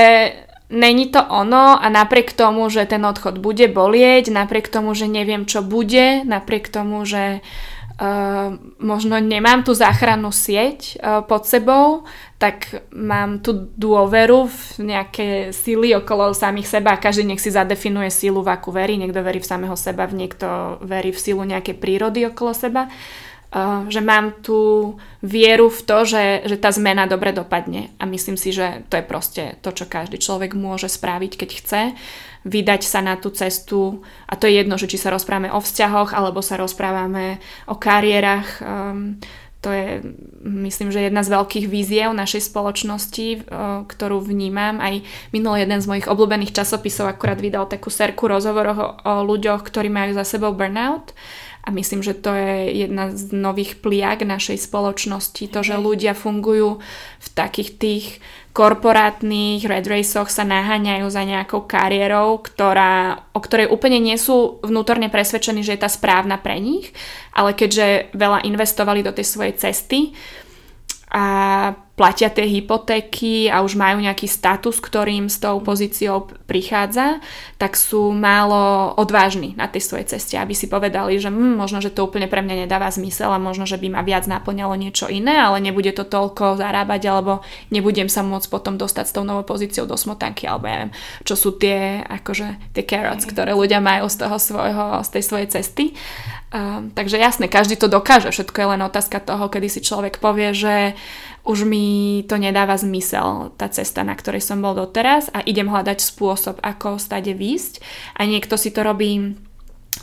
[0.72, 5.44] není to ono a napriek tomu, že ten odchod bude bolieť, napriek tomu, že neviem,
[5.44, 12.08] čo bude, napriek tomu, že uh, možno nemám tú záchrannú sieť uh, pod sebou,
[12.40, 14.58] tak mám tú dôveru v
[14.96, 18.98] nejaké síly okolo samých seba každý nech si zadefinuje sílu, v akú verí.
[18.98, 22.90] Niekto verí v samého seba, niekto verí v sílu nejakej prírody okolo seba.
[22.90, 23.31] Uh,
[23.92, 27.92] že mám tú vieru v to, že, že tá zmena dobre dopadne.
[28.00, 31.82] A myslím si, že to je proste to, čo každý človek môže spraviť, keď chce.
[32.48, 36.16] Vydať sa na tú cestu a to je jedno, že či sa rozprávame o vzťahoch
[36.16, 38.64] alebo sa rozprávame o kariérach.
[38.64, 39.22] Um,
[39.62, 40.02] to je,
[40.42, 43.42] myslím, že jedna z veľkých víziev našej spoločnosti, eh,
[43.86, 44.82] ktorú vnímam.
[44.82, 44.98] Aj
[45.30, 50.18] minulý jeden z mojich obľúbených časopisov akurát vydal takú serku rozhovorov o ľuďoch, ktorí majú
[50.18, 51.14] za sebou burnout
[51.62, 56.82] a myslím, že to je jedna z nových pliak našej spoločnosti, to, že ľudia fungujú
[57.22, 58.06] v takých tých
[58.52, 65.08] korporátnych red raceoch sa naháňajú za nejakou kariérou, ktorá, o ktorej úplne nie sú vnútorne
[65.08, 66.92] presvedčení, že je tá správna pre nich,
[67.32, 70.18] ale keďže veľa investovali do tej svojej cesty,
[71.12, 77.22] a platia tie hypotéky a už majú nejaký status, ktorým s tou pozíciou prichádza,
[77.62, 81.94] tak sú málo odvážni na tej svojej ceste, aby si povedali, že hm, možno, že
[81.94, 85.38] to úplne pre mňa nedáva zmysel a možno, že by ma viac naplňalo niečo iné,
[85.38, 89.86] ale nebude to toľko zarábať alebo nebudem sa môcť potom dostať s tou novou pozíciou
[89.86, 94.26] do smotanky alebo ja neviem, čo sú tie, akože, tie carrots, ktoré ľudia majú z
[94.26, 95.86] toho svojho, z tej svojej cesty.
[96.52, 100.52] Um, takže jasne, každý to dokáže, všetko je len otázka toho, kedy si človek povie,
[100.52, 101.00] že
[101.42, 105.98] už mi to nedáva zmysel, tá cesta, na ktorej som bol doteraz a idem hľadať
[105.98, 107.82] spôsob, ako stade výsť.
[108.18, 109.38] A niekto si to robí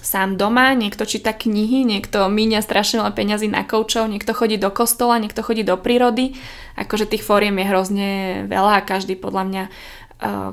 [0.02, 4.70] sám doma, niekto číta knihy, niekto míňa strašne veľa peňazí na koučov, niekto chodí do
[4.70, 6.38] kostola, niekto chodí do prírody.
[6.78, 8.10] Akože tých fóriem je hrozne
[8.46, 9.64] veľa a každý podľa mňa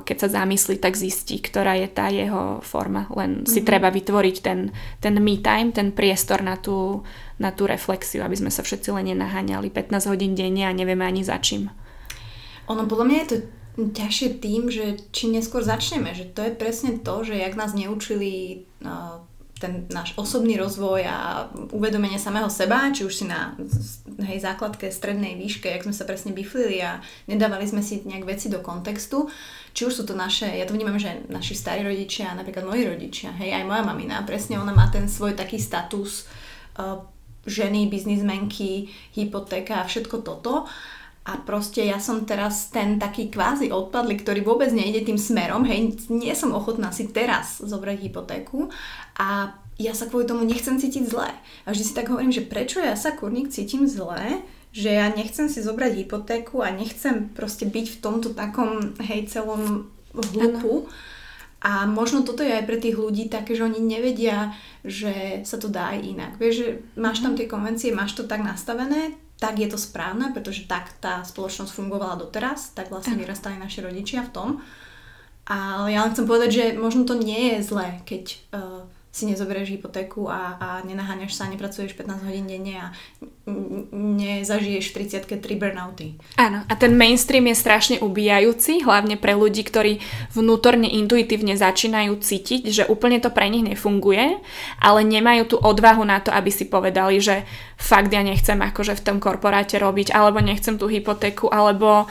[0.06, 3.10] keď sa zamyslí, tak zistí, ktorá je tá jeho forma.
[3.10, 3.50] Len mm-hmm.
[3.50, 3.66] si mhm.
[3.66, 4.70] treba vytvoriť ten,
[5.02, 7.02] ten me time, ten priestor na tú,
[7.42, 11.26] na tú reflexiu, aby sme sa všetci len nenaháňali 15 hodín denne a nevieme ani
[11.26, 11.66] za čím.
[12.70, 13.36] Ono podľa mňa je to
[13.76, 18.64] ťažšie tým, že či neskôr začneme, že to je presne to, že jak nás neučili
[18.82, 19.20] uh,
[19.56, 23.56] ten náš osobný rozvoj a uvedomenie samého seba, či už si na
[24.28, 28.52] hej, základke strednej výške, jak sme sa presne biflili a nedávali sme si nejak veci
[28.52, 29.32] do kontextu,
[29.72, 33.32] či už sú to naše, ja to vnímam, že naši starí rodičia, napríklad moji rodičia,
[33.40, 36.28] hej, aj moja mamina, presne ona má ten svoj taký status
[36.76, 37.00] uh,
[37.48, 40.68] ženy, biznismenky, hypotéka a všetko toto.
[41.26, 45.98] A proste ja som teraz ten taký kvázi odpadli, ktorý vôbec nejde tým smerom, hej,
[46.06, 48.70] nie som ochotná si teraz zobrať hypotéku
[49.16, 51.28] a ja sa kvôli tomu nechcem cítiť zle.
[51.64, 54.40] A vždy si tak hovorím, že prečo ja sa kurník cítim zle,
[54.72, 59.88] že ja nechcem si zobrať hypotéku a nechcem proste byť v tomto takom, hej, celom
[60.12, 60.88] hlupu.
[61.60, 64.52] A možno toto je aj pre tých ľudí také, že oni nevedia,
[64.84, 66.32] že sa to dá aj inak.
[66.36, 67.38] Vieš, že máš tam mhm.
[67.40, 72.16] tie konvencie, máš to tak nastavené, tak je to správne, pretože tak tá spoločnosť fungovala
[72.16, 74.48] doteraz, tak vlastne vyrastali naši rodičia v tom.
[75.46, 78.82] Ale ja len chcem povedať, že možno to nie je zlé, keď uh,
[79.16, 82.86] si nezoberieš hypotéku a, a nenaháňaš sa, nepracuješ 15 hodín denne a
[83.96, 86.20] nezažiješ v 30 tri burnouty.
[86.36, 90.04] Áno, a ten mainstream je strašne ubíjajúci, hlavne pre ľudí, ktorí
[90.36, 94.36] vnútorne intuitívne začínajú cítiť, že úplne to pre nich nefunguje,
[94.84, 97.48] ale nemajú tú odvahu na to, aby si povedali, že
[97.80, 102.04] fakt ja nechcem akože v tom korporáte robiť, alebo nechcem tú hypotéku, alebo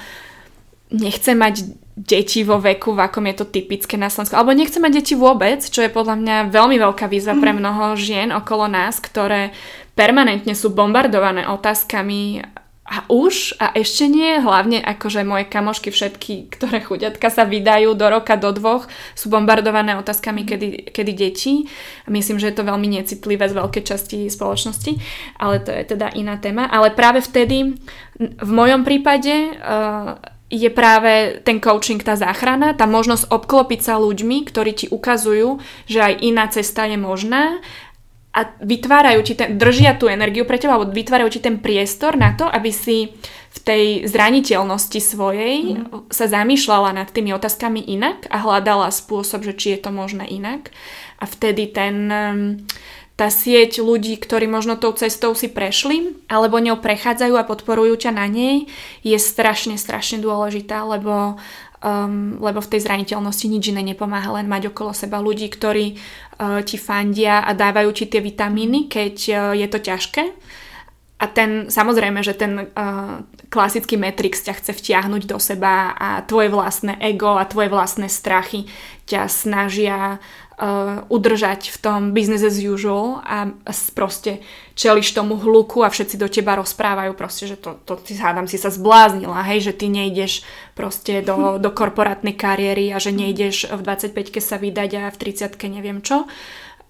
[0.91, 4.35] nechcem mať deti vo veku, v akom je to typické na Slovensku.
[4.35, 7.57] Alebo nechcem mať deti vôbec, čo je podľa mňa veľmi veľká výzva pre mhm.
[7.63, 9.55] mnoho žien okolo nás, ktoré
[9.95, 12.43] permanentne sú bombardované otázkami
[12.85, 18.05] a už a ešte nie, hlavne akože moje kamošky všetky, ktoré chuďatka sa vydajú do
[18.13, 18.85] roka, do dvoch,
[19.17, 20.47] sú bombardované otázkami, mhm.
[20.51, 21.53] kedy, kedy deti.
[22.11, 24.99] Myslím, že je to veľmi necitlivé z veľkej časti spoločnosti,
[25.39, 26.67] ale to je teda iná téma.
[26.67, 27.73] Ale práve vtedy,
[28.19, 34.47] v mojom prípade, uh, je práve ten coaching tá záchrana, tá možnosť obklopiť sa ľuďmi,
[34.47, 37.59] ktorí ti ukazujú, že aj iná cesta je možná
[38.35, 42.35] a vytvárajú ti ten, držia tú energiu pre teba, alebo vytvárajú ti ten priestor na
[42.35, 43.15] to, aby si
[43.55, 46.11] v tej zraniteľnosti svojej mm.
[46.11, 50.75] sa zamýšľala nad tými otázkami inak a hľadala spôsob, že či je to možné inak.
[51.15, 52.11] A vtedy ten,
[53.15, 58.11] tá sieť ľudí, ktorí možno tou cestou si prešli, alebo ňou prechádzajú a podporujú ťa
[58.11, 58.67] na nej,
[59.07, 61.39] je strašne, strašne dôležitá, lebo,
[61.79, 66.59] um, lebo v tej zraniteľnosti nič iné nepomáha, len mať okolo seba ľudí, ktorí uh,
[66.67, 70.23] ti fandia a dávajú ti tie vitamíny, keď uh, je to ťažké.
[71.15, 76.51] A ten, samozrejme, že ten uh, klasický Matrix ťa chce vtiahnuť do seba a tvoje
[76.51, 78.67] vlastné ego a tvoje vlastné strachy
[79.07, 80.44] ťa snažia uh,
[81.11, 83.51] udržať v tom business as usual a
[83.91, 84.39] proste
[84.71, 88.55] čeliš tomu hluku a všetci do teba rozprávajú proste, že to, to ty hádam si
[88.55, 93.81] sa zbláznila, hej, že ty nejdeš proste do, do korporátnej kariéry a že nejdeš v
[93.83, 96.23] 25-ke sa vydať a v 30-ke neviem čo.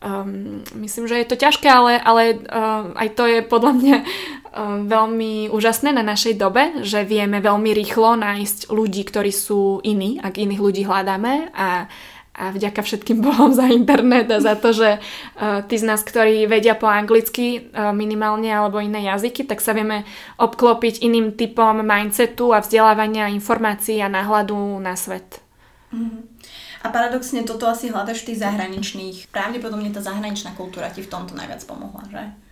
[0.06, 4.06] Um, myslím, že je to ťažké, ale, ale uh, aj to je podľa mňa uh,
[4.86, 10.38] veľmi úžasné na našej dobe, že vieme veľmi rýchlo nájsť ľudí, ktorí sú iní, ak
[10.38, 11.90] iných ľudí hľadáme a
[12.36, 16.46] a vďaka všetkým bohom za internet a za to, že uh, tí z nás, ktorí
[16.52, 20.04] vedia po anglicky uh, minimálne alebo iné jazyky, tak sa vieme
[20.36, 25.40] obklopiť iným typom mindsetu a vzdelávania informácií a náhľadu na svet.
[25.96, 26.22] Mm-hmm.
[26.86, 29.18] A paradoxne toto asi hľadaš v tých zahraničných.
[29.34, 32.45] Pravdepodobne tá zahraničná kultúra ti v tomto najviac pomohla, že?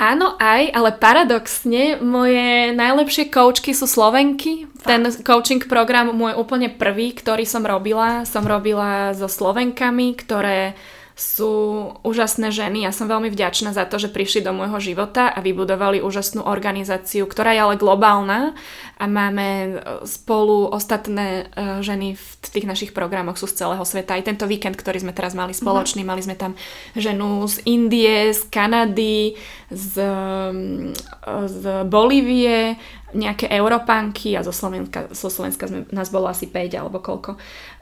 [0.00, 4.64] Áno, aj, ale paradoxne moje najlepšie koučky sú Slovenky.
[4.80, 4.88] Fakt.
[4.88, 10.72] Ten coaching program môj úplne prvý, ktorý som robila, som robila so Slovenkami, ktoré
[11.20, 11.52] sú
[12.00, 12.88] úžasné ženy.
[12.88, 17.28] Ja som veľmi vďačná za to, že prišli do môjho života a vybudovali úžasnú organizáciu,
[17.28, 18.56] ktorá je ale globálna
[18.96, 19.70] a máme e,
[20.08, 24.16] spolu ostatné e, ženy v tých našich programoch sú z celého sveta.
[24.16, 26.56] Aj tento víkend, ktorý sme teraz mali spoločný, mali sme tam
[26.96, 29.36] ženu z Indie, z Kanady,
[29.68, 30.96] z, e,
[31.44, 32.80] z Bolívie,
[33.12, 37.36] nejaké Európanky a zo Slovenska, zo Slovenska sme, nás bolo asi 5 alebo koľko.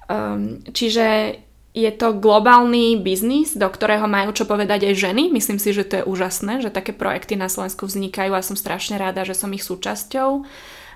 [0.09, 1.37] Um, čiže
[1.79, 5.31] je to globálny biznis, do ktorého majú čo povedať aj ženy.
[5.31, 8.99] Myslím si, že to je úžasné, že také projekty na Slovensku vznikajú a som strašne
[8.99, 10.43] rada, že som ich súčasťou.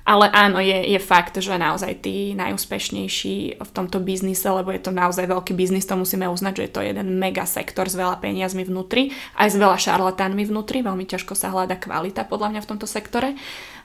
[0.02, 4.90] Ale áno, je, je fakt, že naozaj tí najúspešnejší v tomto biznise, lebo je to
[4.90, 8.66] naozaj veľký biznis, to musíme uznať, že je to jeden mega sektor s veľa peniazmi
[8.66, 12.90] vnútri, aj s veľa šarlatánmi vnútri, veľmi ťažko sa hľada kvalita podľa mňa v tomto
[12.90, 13.38] sektore.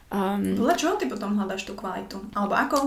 [0.07, 2.23] Um, Podľa čoho ty potom hľadaš tú kvalitu?
[2.31, 2.77] Alebo ako?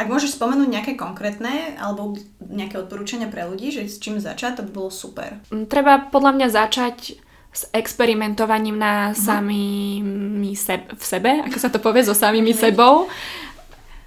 [0.00, 4.64] Ak môžeš spomenúť nejaké konkrétne alebo nejaké odporúčania pre ľudí, že s čím začať, to
[4.64, 5.36] by bolo super.
[5.52, 7.20] Mm, treba podľa mňa začať
[7.52, 9.18] s experimentovaním na uh-huh.
[9.18, 13.12] samými se- v sebe, ako sa to povie, so samými sebou.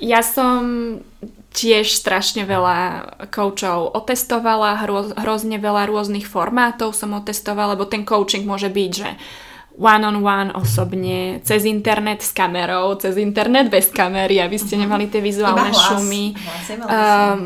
[0.02, 0.98] Ja som
[1.54, 2.78] tiež strašne veľa
[3.30, 9.10] koučov otestovala, hro- hrozne veľa rôznych formátov som otestovala, lebo ten coaching môže byť, že
[9.74, 14.82] one-on-one osobne, cez internet s kamerou, cez internet bez kamery, aby ste mhm.
[14.86, 15.82] nemali tie vizuálne hlas.
[15.90, 16.26] šumy.
[16.38, 17.40] Hlas je veľmi um,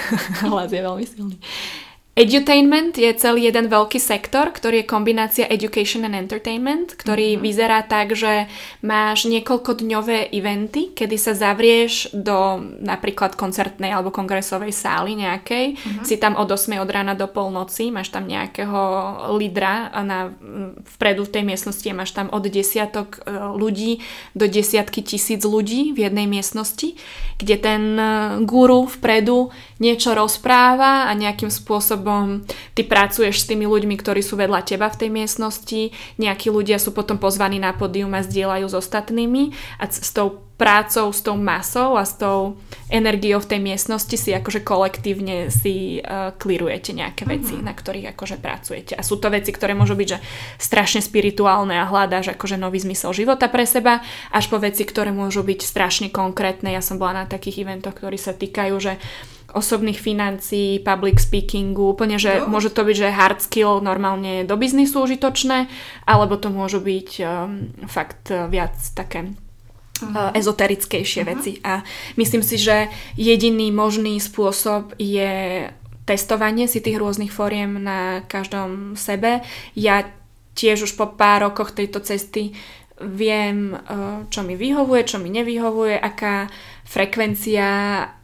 [0.52, 1.36] hlas je veľmi silný.
[2.18, 7.46] Edutainment je celý jeden veľký sektor, ktorý je kombinácia education and entertainment, ktorý mm-hmm.
[7.46, 8.50] vyzerá tak, že
[8.82, 16.02] máš niekoľkodňové eventy, kedy sa zavrieš do napríklad koncertnej alebo kongresovej sály nejakej, mm-hmm.
[16.02, 18.82] si tam od 8 od rána do polnoci, máš tam nejakého
[19.38, 20.34] lídra na,
[20.98, 24.02] vpredu v tej miestnosti a máš tam od desiatok e, ľudí
[24.34, 26.98] do desiatky tisíc ľudí v jednej miestnosti,
[27.38, 28.04] kde ten e,
[28.42, 31.99] guru vpredu niečo rozpráva a nejakým spôsobom
[32.74, 35.80] ty pracuješ s tými ľuďmi, ktorí sú vedľa teba v tej miestnosti,
[36.16, 41.08] nejakí ľudia sú potom pozvaní na pódium a zdieľajú s ostatnými a s tou prácou,
[41.08, 42.60] s tou masou a s tou
[42.92, 47.64] energiou v tej miestnosti si akože kolektívne si uh, klirujete nejaké veci, uh-huh.
[47.64, 48.92] na ktorých akože pracujete.
[48.92, 50.18] A sú to veci, ktoré môžu byť že
[50.60, 55.40] strašne spirituálne a hľadáš akože nový zmysel života pre seba, až po veci, ktoré môžu
[55.40, 56.76] byť strašne konkrétne.
[56.76, 59.00] Ja som bola na takých eventoch, ktorí sa týkajú, že
[59.54, 62.50] osobných financií, public speakingu, úplne, že no.
[62.50, 65.66] môže to byť, že hard skill normálne do biznisu užitočné,
[66.06, 71.30] alebo to môžu byť um, fakt uh, viac také uh, ezoterickejšie uh-huh.
[71.34, 71.52] veci.
[71.66, 71.82] A
[72.16, 75.66] myslím si, že jediný možný spôsob je
[76.06, 79.46] testovanie si tých rôznych fóriem na každom sebe.
[79.78, 80.10] Ja
[80.58, 82.54] tiež už po pár rokoch tejto cesty
[83.00, 86.52] viem, uh, čo mi vyhovuje, čo mi nevyhovuje, aká
[86.84, 87.68] frekvencia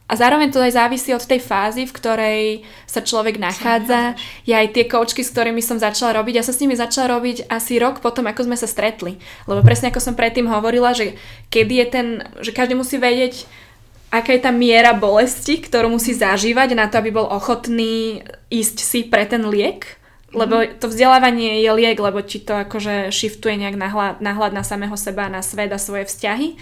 [0.06, 2.40] a zároveň to aj závisí od tej fázy, v ktorej
[2.86, 4.14] sa človek nachádza.
[4.46, 7.50] Ja aj tie koučky, s ktorými som začala robiť, ja som s nimi začala robiť
[7.50, 9.18] asi rok potom, ako sme sa stretli.
[9.50, 11.18] Lebo presne ako som predtým hovorila, že
[11.50, 12.06] kedy je ten,
[12.38, 13.50] že každý musí vedieť,
[14.14, 19.00] aká je tá miera bolesti, ktorú musí zažívať na to, aby bol ochotný ísť si
[19.10, 19.98] pre ten liek.
[20.30, 20.78] Lebo mhm.
[20.78, 23.74] to vzdelávanie je liek, lebo ti to akože shiftuje nejak
[24.22, 26.54] nahľad na samého seba, na svet a svoje vzťahy.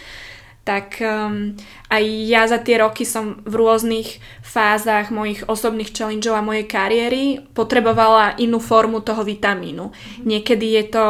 [0.64, 1.52] Tak um,
[1.92, 7.44] aj ja za tie roky som v rôznych fázach mojich osobných challengeov a mojej kariéry
[7.52, 9.92] potrebovala inú formu toho vitamínu.
[9.92, 10.24] Mm-hmm.
[10.24, 11.06] Niekedy je to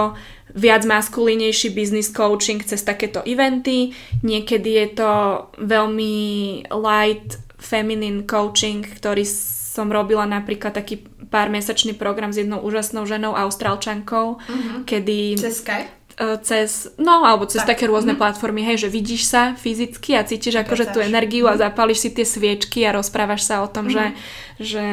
[0.54, 5.10] viac maskulínejší business coaching cez takéto eventy, niekedy je to
[5.58, 6.14] veľmi
[6.70, 9.26] light feminine coaching, ktorý
[9.74, 14.78] som robila napríklad taký pár mesačný program s jednou úžasnou ženou austrálčankou, mm-hmm.
[14.86, 15.34] kedy...
[15.34, 16.03] Cez Skype?
[16.14, 17.74] E, cez, no alebo cez tak.
[17.74, 18.20] také rôzne mm.
[18.22, 21.60] platformy, hej, že vidíš sa fyzicky a cítiš akože tú energiu a mhm.
[21.66, 23.92] zapališ si tie sviečky a rozprávaš sa o tom, mm.
[23.92, 24.06] že,
[24.62, 24.84] že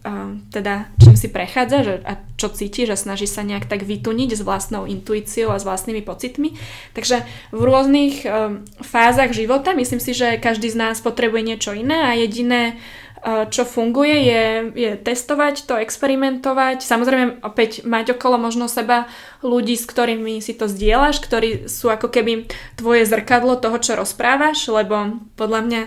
[0.00, 4.32] uh, teda čím si prechádza že, a čo cítiš a snažíš sa nejak tak vytuniť
[4.32, 6.56] s vlastnou intuíciou a s vlastnými pocitmi.
[6.96, 7.20] Takže
[7.52, 12.16] v rôznych um, fázach života myslím si, že každý z nás potrebuje niečo iné a
[12.16, 12.80] jediné
[13.24, 16.80] čo funguje, je, je testovať to, experimentovať.
[16.80, 19.12] Samozrejme, opäť mať okolo možno seba
[19.44, 22.48] ľudí, s ktorými si to zdieľaš, ktorí sú ako keby
[22.80, 25.82] tvoje zrkadlo toho, čo rozprávaš, lebo podľa mňa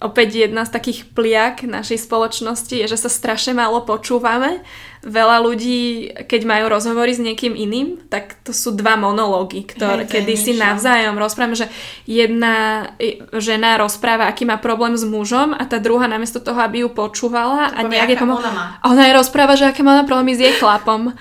[0.00, 4.60] opäť jedna z takých pliak našej spoločnosti je, že sa strašne málo počúvame
[5.06, 10.10] veľa ľudí, keď majú rozhovory s niekým iným, tak to sú dva monológy, ktoré, Hej,
[10.10, 11.70] kedy si navzájom rozprávame, že
[12.10, 12.90] jedna
[13.38, 17.70] žena rozpráva, aký má problém s mužom a tá druhá namiesto toho, aby ju počúvala
[17.70, 18.66] to a nejak je pomo- ona má.
[18.82, 21.14] Ona jej rozpráva, že aké má problémy s jej chlapom.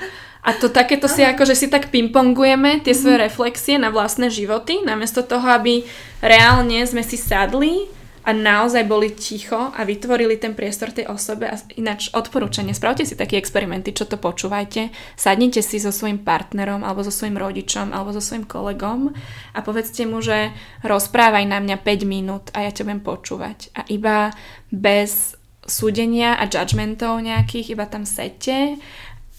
[0.46, 3.24] A to takéto si ako, že si tak pingpongujeme tie svoje mhm.
[3.30, 5.86] reflexie na vlastné životy, namiesto toho, aby
[6.26, 7.86] reálne sme si sadli
[8.26, 11.46] a naozaj boli ticho a vytvorili ten priestor tej osobe.
[11.46, 16.82] A ináč odporúčanie, spravte si také experimenty, čo to počúvajte, sadnite si so svojím partnerom
[16.82, 19.14] alebo so svojím rodičom alebo so svojím kolegom
[19.54, 20.50] a povedzte mu, že
[20.82, 23.58] rozprávaj na mňa 5 minút a ja ťa budem počúvať.
[23.78, 24.34] A iba
[24.74, 28.78] bez súdenia a judgmentov nejakých, iba tam sete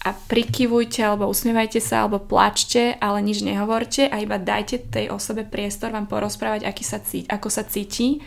[0.07, 5.43] a prikyvujte alebo usmievajte sa alebo plačte, ale nič nehovorte a iba dajte tej osobe
[5.43, 8.21] priestor vám porozprávať, aký sa cíti, ako sa cíti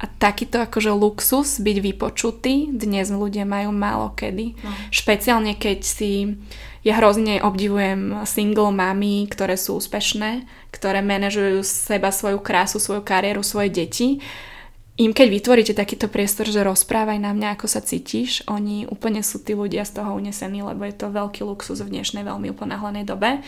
[0.00, 4.56] a takýto akože luxus byť vypočutý dnes ľudia majú málo kedy.
[4.64, 4.72] No.
[4.88, 6.40] Špeciálne keď si
[6.80, 13.44] ja hrozne obdivujem single mami, ktoré sú úspešné, ktoré manažujú seba, svoju krásu, svoju kariéru,
[13.44, 14.24] svoje deti.
[14.96, 19.40] Im keď vytvoríte takýto priestor, že rozprávaj na mňa, ako sa cítiš, oni úplne sú
[19.44, 23.44] tí ľudia z toho unesení, lebo je to veľký luxus v dnešnej veľmi uponáhlenej dobe.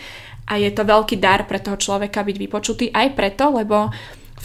[0.48, 3.92] A je to veľký dar pre toho človeka byť vypočutý aj preto, lebo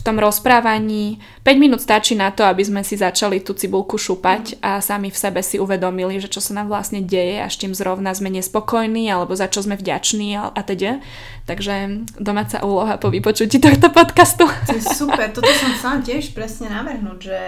[0.08, 4.80] tom rozprávaní 5 minút stačí na to, aby sme si začali tú cibulku šúpať a
[4.80, 8.16] sami v sebe si uvedomili, že čo sa nám vlastne deje a s čím zrovna
[8.16, 11.04] sme nespokojní alebo za čo sme vďační a, a teda.
[11.44, 14.48] Takže domáca úloha po vypočutí tohto podcastu.
[14.48, 17.40] To je super, toto som sa tiež presne navrhnúť, že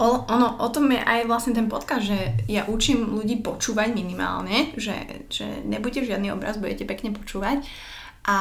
[0.00, 4.72] o, ono, o tom je aj vlastne ten podcast, že ja učím ľudí počúvať minimálne,
[4.80, 7.60] že, že nebudete žiadny obraz, budete pekne počúvať
[8.24, 8.38] a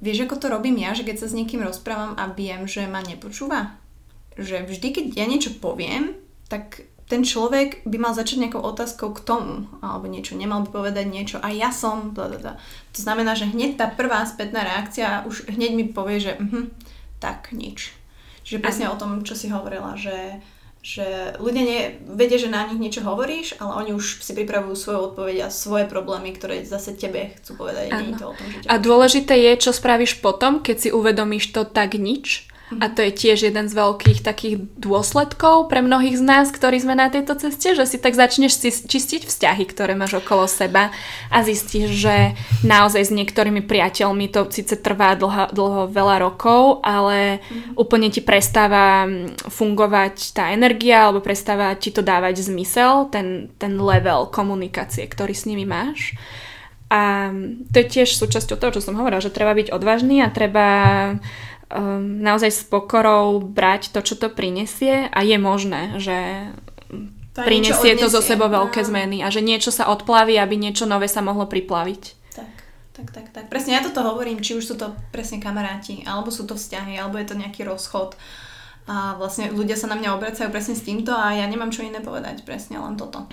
[0.00, 3.00] Vieš, ako to robím ja, že keď sa s niekým rozprávam a viem, že ma
[3.00, 3.80] nepočúva?
[4.36, 6.12] Že vždy, keď ja niečo poviem,
[6.52, 11.06] tak ten človek by mal začať nejakou otázkou k tomu, alebo niečo, nemal by povedať
[11.06, 12.58] niečo a ja som, blablabla.
[12.92, 16.66] To znamená, že hneď tá prvá spätná reakcia už hneď mi povie, že uh,
[17.22, 17.94] tak nič.
[18.42, 20.42] Čiže presne o tom, čo si hovorila, že
[20.86, 21.80] že ľudia nie,
[22.14, 25.90] vedia, že na nich niečo hovoríš, ale oni už si pripravujú svoju odpoveď a svoje
[25.90, 27.90] problémy, ktoré zase tebe chcú povedať.
[27.90, 31.66] Nie to o tom, že a dôležité je, čo spravíš potom, keď si uvedomíš to
[31.66, 36.46] tak nič a to je tiež jeden z veľkých takých dôsledkov pre mnohých z nás,
[36.50, 38.58] ktorí sme na tejto ceste, že si tak začneš
[38.90, 40.90] čistiť vzťahy, ktoré máš okolo seba
[41.30, 42.34] a zistíš, že
[42.66, 47.78] naozaj s niektorými priateľmi to síce trvá dlho, dlho veľa rokov, ale mm.
[47.78, 49.06] úplne ti prestáva
[49.46, 55.46] fungovať tá energia alebo prestáva ti to dávať zmysel, ten, ten level komunikácie, ktorý s
[55.46, 56.18] nimi máš.
[56.86, 57.34] A
[57.70, 60.66] to je tiež súčasťou toho, čo som hovorila, že treba byť odvážny a treba
[61.72, 66.16] um, naozaj s pokorou brať to, čo to prinesie a je možné, že
[67.36, 68.88] to prinesie to zo sebou veľké no.
[68.88, 72.02] zmeny a že niečo sa odplaví, aby niečo nové sa mohlo priplaviť.
[72.32, 72.52] Tak,
[72.96, 73.44] tak, tak, tak.
[73.52, 77.20] Presne ja toto hovorím, či už sú to presne kamaráti, alebo sú to vzťahy, alebo
[77.20, 78.16] je to nejaký rozchod.
[78.86, 81.98] A vlastne ľudia sa na mňa obracajú presne s týmto a ja nemám čo iné
[81.98, 83.26] povedať, presne len toto.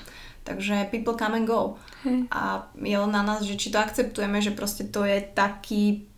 [0.44, 1.80] Takže people come and go.
[2.04, 2.28] Hey.
[2.28, 6.12] A je len na nás, že či to akceptujeme, že proste to je taký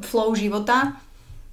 [0.00, 0.96] flow života,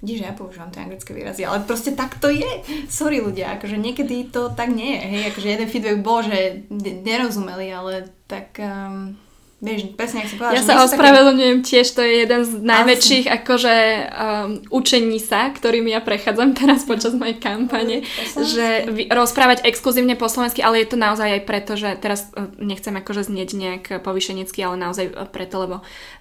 [0.04, 2.50] Vidíš, ja používam tie anglické výrazy, ale proste tak to je.
[2.92, 5.02] Sorry ľudia, akože niekedy to tak nie je.
[5.08, 6.68] Hej, akože jeden feedback bol, že
[7.02, 8.60] nerozumeli, ale tak...
[8.60, 9.16] Um,
[9.56, 11.68] Vieš, presne, ak si povedala, ja sa ospravedlňujem také...
[11.80, 13.34] tiež, to je jeden z najväčších Asi.
[13.40, 18.04] akože um, učení sa, ktorými ja prechádzam teraz počas mojej kampane,
[18.36, 22.92] že rozprávať exkluzívne po slovensky, ale je to naozaj aj preto, že teraz uh, nechcem
[23.00, 25.76] akože znieť nejak povyšenecky, ale naozaj preto, lebo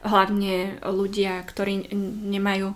[0.08, 1.92] hlavne ľudia, ktorí
[2.32, 2.72] nemajú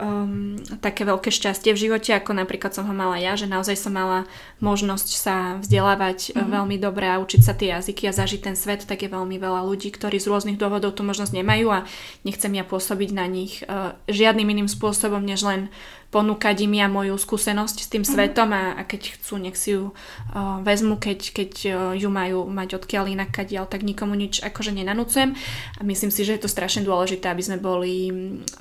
[0.00, 3.92] um, také veľké šťastie v živote, ako napríklad som ho mala ja, že naozaj som
[3.92, 4.24] mala
[4.58, 6.48] možnosť sa vzdelávať mm-hmm.
[6.48, 9.62] veľmi dobre a učiť sa tie jazyky a zažiť ten svet, tak je veľmi veľa
[9.68, 11.84] ľudí, ktorí z rôznych dôvodov tú možnosť nemajú a
[12.24, 15.68] nechcem ja pôsobiť na nich uh, žiadnym iným spôsobom, než len
[16.10, 18.14] ponúkať im ja moju skúsenosť s tým mm-hmm.
[18.18, 22.50] svetom a, a keď chcú, nech si ju uh, vezmu, keď, keď uh, ju majú
[22.50, 25.38] mať odkiaľ inak kadiaľ, tak nikomu nič akože nenanúcujem
[25.78, 28.10] a myslím si, že je to strašne dôležité, aby sme boli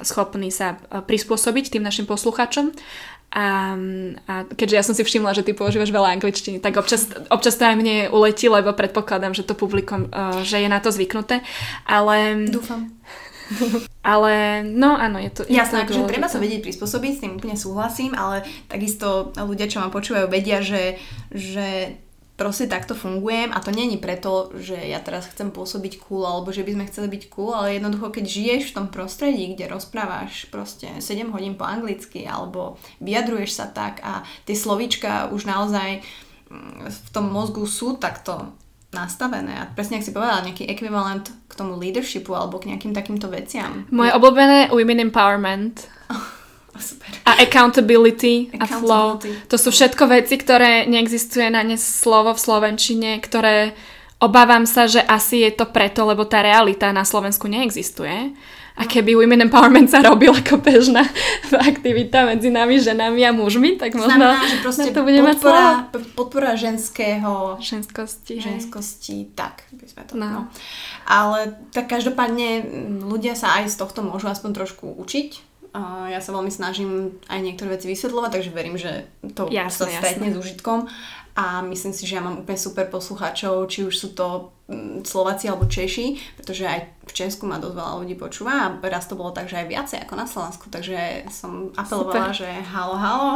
[0.05, 2.69] schopní sa uh, prispôsobiť tým našim posluchačom
[3.29, 3.77] a,
[4.25, 7.65] a keďže ja som si všimla, že ty používaš veľa angličtiny, tak občas, občas to
[7.65, 11.45] aj mne uletí, lebo predpokladám, že to publikum, uh, že je na to zvyknuté.
[11.85, 12.49] Ale...
[12.49, 12.89] Dúfam.
[13.99, 15.41] ale no áno, je to...
[15.51, 19.91] Jasné, akože treba sa vedieť prispôsobiť, s tým úplne súhlasím, ale takisto ľudia, čo ma
[19.91, 20.95] počúvajú, vedia, že,
[21.35, 21.99] že
[22.39, 26.63] proste takto fungujem a to není preto, že ja teraz chcem pôsobiť cool alebo že
[26.63, 30.87] by sme chceli byť cool, ale jednoducho keď žiješ v tom prostredí, kde rozprávaš proste
[31.03, 35.99] 7 hodín po anglicky alebo vyjadruješ sa tak a tie slovíčka už naozaj
[36.47, 38.55] mm, v tom mozgu sú takto
[38.89, 43.29] nastavené a presne ak si povedala, nejaký ekvivalent k tomu leadershipu alebo k nejakým takýmto
[43.29, 43.85] veciam.
[43.93, 45.85] Moje obľúbené women empowerment.
[46.69, 47.09] Oh, super.
[47.25, 49.07] A accountability, accountability a flow.
[49.49, 53.73] To sú všetko veci, ktoré neexistuje na ne slovo v Slovenčine, ktoré
[54.21, 58.37] obávam sa, že asi je to preto, lebo tá realita na Slovensku neexistuje.
[58.79, 61.03] A keby Women Empowerment sa robil ako bežná
[61.69, 66.15] aktivita medzi nami, ženami a mužmi, tak možno Znamená, že proste to bude podpora, mať
[66.15, 70.27] podpora ženského ženskosti, ženskosti tak by sme to no.
[70.31, 70.41] no.
[71.03, 72.63] Ale tak každopádne
[73.03, 75.51] ľudia sa aj z tohto môžu aspoň trošku učiť.
[76.09, 79.05] Ja sa veľmi snažím aj niektoré veci vysvetľovať, takže verím, že
[79.37, 80.35] to jasne, sa stretne jasne.
[80.39, 80.79] s užitkom
[81.37, 84.49] a myslím si, že ja mám úplne super poslucháčov, či už sú to
[85.01, 89.17] Slováci alebo Češi, pretože aj v Česku ma dosť veľa ľudí počúva a raz to
[89.17, 92.37] bolo tak, že aj viacej ako na Slovensku, takže som apelovala, Super.
[92.37, 93.31] že halo, halo,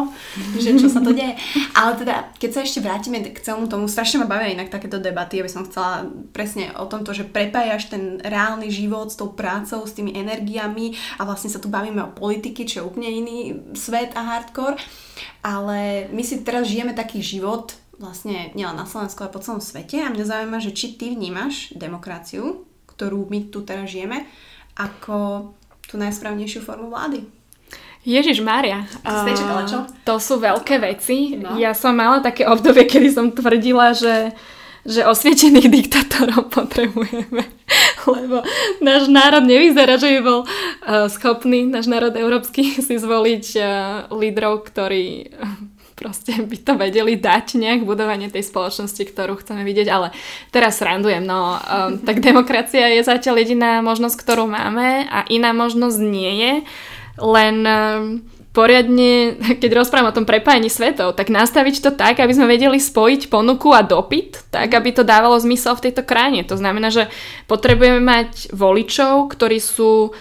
[0.61, 1.33] že čo sa to deje.
[1.73, 5.41] Ale teda, keď sa ešte vrátime k celému tomu, strašne ma bavia inak takéto debaty,
[5.41, 9.97] aby som chcela presne o tomto, že prepájaš ten reálny život s tou prácou, s
[9.97, 13.37] tými energiami a vlastne sa tu bavíme o politiky, čo je úplne iný
[13.73, 14.77] svet a hardcore.
[15.41, 17.73] Ale my si teraz žijeme taký život,
[18.03, 21.71] vlastne nielen na Slovensku, ale po celom svete a mňa zaujíma, že či ty vnímaš
[21.71, 24.29] demokraciu ktorú my tu teraz žijeme,
[24.77, 25.49] ako
[25.89, 27.25] tú najsprávnejšiu formu vlády.
[28.03, 31.39] Ježiš Mária, uh, to sú veľké veci.
[31.39, 31.55] No.
[31.55, 34.35] Ja som mala také obdobie, kedy som tvrdila, že,
[34.83, 37.47] že osvietených diktátorov potrebujeme.
[38.19, 38.43] Lebo
[38.83, 43.67] náš národ nevyzerá, že by bol uh, schopný, náš národ európsky, si zvoliť uh,
[44.11, 45.31] lídrov, ktorí
[46.03, 50.11] proste by to vedeli dať nejak budovanie tej spoločnosti, ktorú chceme vidieť, ale
[50.51, 55.97] teraz randujem, no um, tak demokracia je zatiaľ jediná možnosť, ktorú máme a iná možnosť
[56.03, 56.53] nie je,
[57.23, 58.03] len um,
[58.53, 63.27] poriadne, keď rozprávam o tom prepájení svetov, tak nastaviť to tak, aby sme vedeli spojiť
[63.31, 66.45] ponuku a dopyt, tak aby to dávalo zmysel v tejto krajine.
[66.47, 67.09] To znamená, že
[67.49, 70.13] potrebujeme mať voličov, ktorí sú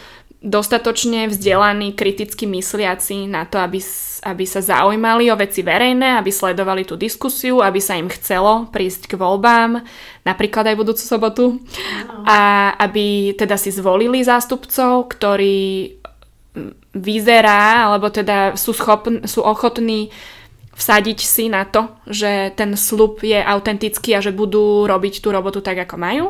[0.42, 3.78] dostatočne vzdelaní, kriticky mysliaci na to, aby
[4.22, 9.10] aby sa zaujímali o veci verejné, aby sledovali tú diskusiu, aby sa im chcelo prísť
[9.10, 9.82] k voľbám,
[10.22, 11.44] napríklad aj budúcu sobotu.
[12.22, 15.98] A aby teda si zvolili zástupcov, ktorí
[16.94, 20.14] vyzerá, alebo teda sú, schopn- sú ochotní
[20.72, 25.60] vsadiť si na to, že ten slub je autentický a že budú robiť tú robotu
[25.60, 26.24] tak, ako majú.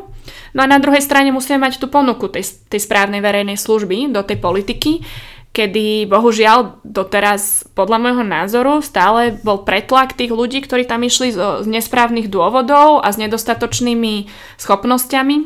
[0.53, 4.21] No a na druhej strane musíme mať tú ponuku tej, tej správnej verejnej služby do
[4.27, 5.07] tej politiky,
[5.53, 11.63] kedy bohužiaľ doteraz podľa môjho názoru stále bol pretlak tých ľudí, ktorí tam išli z,
[11.63, 15.37] z nesprávnych dôvodov a s nedostatočnými schopnosťami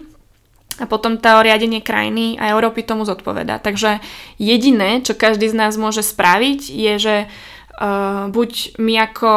[0.77, 3.59] a potom tá riadenie krajiny a Európy tomu zodpoveda.
[3.59, 3.99] Takže
[4.37, 7.17] jediné, čo každý z nás môže spraviť, je, že
[8.33, 9.33] buď my ako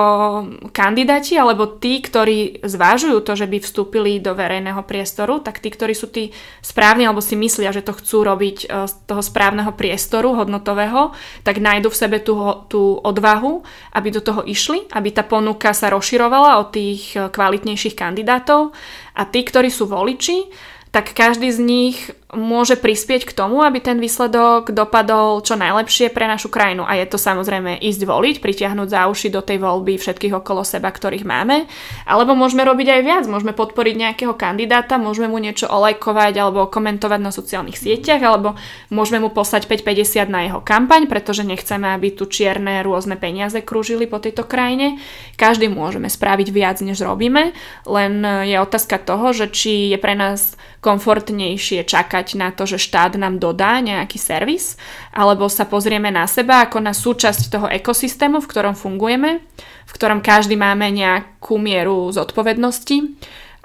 [0.72, 5.92] kandidáti, alebo tí, ktorí zvážujú to, že by vstúpili do verejného priestoru, tak tí, ktorí
[5.92, 6.32] sú tí
[6.64, 11.12] správni, alebo si myslia, že to chcú robiť uh, z toho správneho priestoru hodnotového,
[11.44, 12.40] tak nájdu v sebe tú,
[12.72, 13.60] tú odvahu,
[13.92, 18.72] aby do toho išli, aby tá ponuka sa rozširovala od tých kvalitnejších kandidátov.
[19.20, 20.48] A tí, ktorí sú voliči,
[20.90, 21.98] tak každý z nich
[22.30, 26.86] môže prispieť k tomu, aby ten výsledok dopadol čo najlepšie pre našu krajinu.
[26.86, 30.94] A je to samozrejme ísť voliť, pritiahnuť za uši do tej voľby všetkých okolo seba,
[30.94, 31.66] ktorých máme.
[32.06, 37.18] Alebo môžeme robiť aj viac, môžeme podporiť nejakého kandidáta, môžeme mu niečo olajkovať alebo komentovať
[37.18, 38.54] na sociálnych sieťach, alebo
[38.94, 44.06] môžeme mu poslať 5,50 na jeho kampaň, pretože nechceme, aby tu čierne rôzne peniaze krúžili
[44.06, 45.02] po tejto krajine.
[45.34, 47.58] Každý môžeme spraviť viac, než robíme,
[47.90, 48.14] len
[48.46, 53.16] je otázka toho, že či je pre nás komfortnejšie čakať čakať na to, že štát
[53.16, 54.76] nám dodá nejaký servis,
[55.16, 59.40] alebo sa pozrieme na seba ako na súčasť toho ekosystému, v ktorom fungujeme,
[59.88, 63.16] v ktorom každý máme nejakú mieru zodpovednosti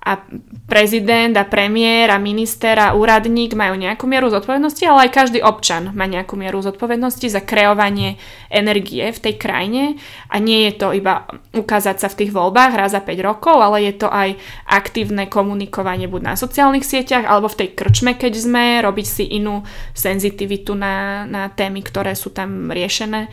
[0.05, 0.21] a
[0.69, 5.97] prezident a premiér a minister a úradník majú nejakú mieru zodpovednosti, ale aj každý občan
[5.97, 8.21] má nejakú mieru zodpovednosti za kreovanie
[8.53, 9.97] energie v tej krajine.
[10.29, 11.25] A nie je to iba
[11.57, 14.37] ukázať sa v tých voľbách raz za 5 rokov, ale je to aj
[14.69, 19.65] aktívne komunikovanie buď na sociálnych sieťach alebo v tej krčme, keď sme, robiť si inú
[19.97, 23.33] senzitivitu na, na témy, ktoré sú tam riešené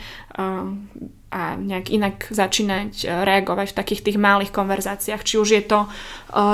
[1.31, 5.23] a nejak inak začínať e, reagovať v takých tých malých konverzáciách.
[5.23, 5.89] Či už je to e,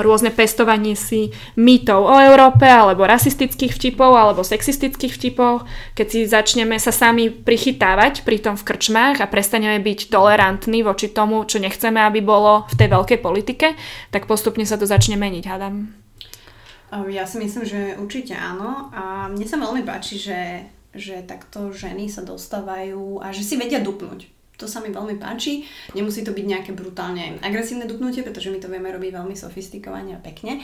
[0.06, 5.66] rôzne pestovanie si mýtov o Európe, alebo rasistických vtipov, alebo sexistických vtipov.
[5.98, 11.10] Keď si začneme sa sami prichytávať pri tom v krčmách a prestaneme byť tolerantní voči
[11.10, 13.74] tomu, čo nechceme, aby bolo v tej veľkej politike,
[14.14, 15.90] tak postupne sa to začne meniť, hádam.
[17.10, 18.94] Ja si myslím, že určite áno.
[18.94, 23.82] A mne sa veľmi páči, že, že takto ženy sa dostávajú a že si vedia
[23.82, 25.62] dupnúť to sa mi veľmi páči.
[25.94, 30.20] Nemusí to byť nejaké brutálne agresívne dupnutie, pretože my to vieme robiť veľmi sofistikovane a
[30.20, 30.58] pekne.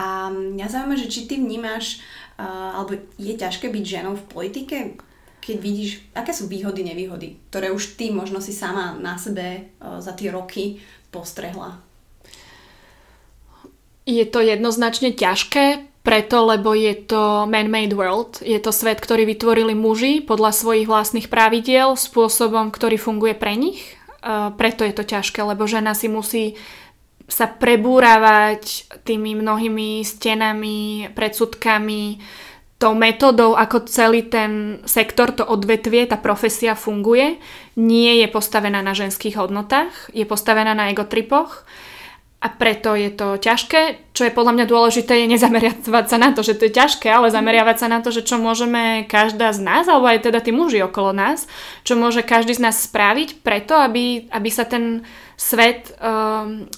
[0.00, 2.00] A mňa zaujíma, že či ty vnímaš,
[2.40, 4.76] alebo je ťažké byť ženou v politike,
[5.44, 10.00] keď vidíš, aké sú výhody, nevýhody, ktoré už ty možno si sama na sebe uh,
[10.00, 10.80] za tie roky
[11.12, 11.84] postrehla.
[14.08, 18.44] Je to jednoznačne ťažké, preto, lebo je to man-made world.
[18.44, 23.80] Je to svet, ktorý vytvorili muži podľa svojich vlastných pravidiel, spôsobom, ktorý funguje pre nich.
[24.20, 26.60] Uh, preto je to ťažké, lebo žena si musí
[27.24, 32.20] sa prebúravať tými mnohými stenami, predsudkami,
[32.76, 37.40] tou metodou, ako celý ten sektor, to odvetvie, tá profesia funguje,
[37.80, 41.64] nie je postavená na ženských hodnotách, je postavená na egotripoch
[42.44, 44.12] a preto je to ťažké.
[44.12, 47.32] Čo je podľa mňa dôležité, je nezameriavať sa na to, že to je ťažké, ale
[47.32, 50.84] zameriavať sa na to, že čo môžeme každá z nás, alebo aj teda tí muži
[50.84, 51.48] okolo nás,
[51.88, 55.08] čo môže každý z nás spraviť preto, aby, aby sa ten
[55.40, 56.68] svet um,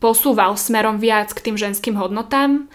[0.00, 2.72] posúval smerom viac k tým ženským hodnotám.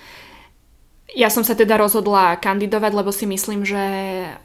[1.14, 3.84] Ja som sa teda rozhodla kandidovať, lebo si myslím, že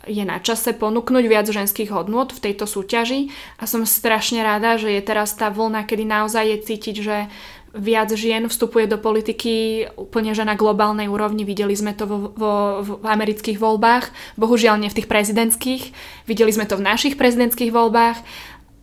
[0.04, 4.92] je na čase ponúknuť viac ženských hodnot v tejto súťaži a som strašne rada, že
[4.92, 7.16] je teraz tá vlna, kedy naozaj je cítiť, že
[7.76, 11.44] viac žien vstupuje do politiky úplne že na globálnej úrovni.
[11.44, 14.10] Videli sme to vo, vo, v amerických voľbách,
[14.40, 15.82] bohužiaľ nie v tých prezidentských.
[16.24, 18.20] Videli sme to v našich prezidentských voľbách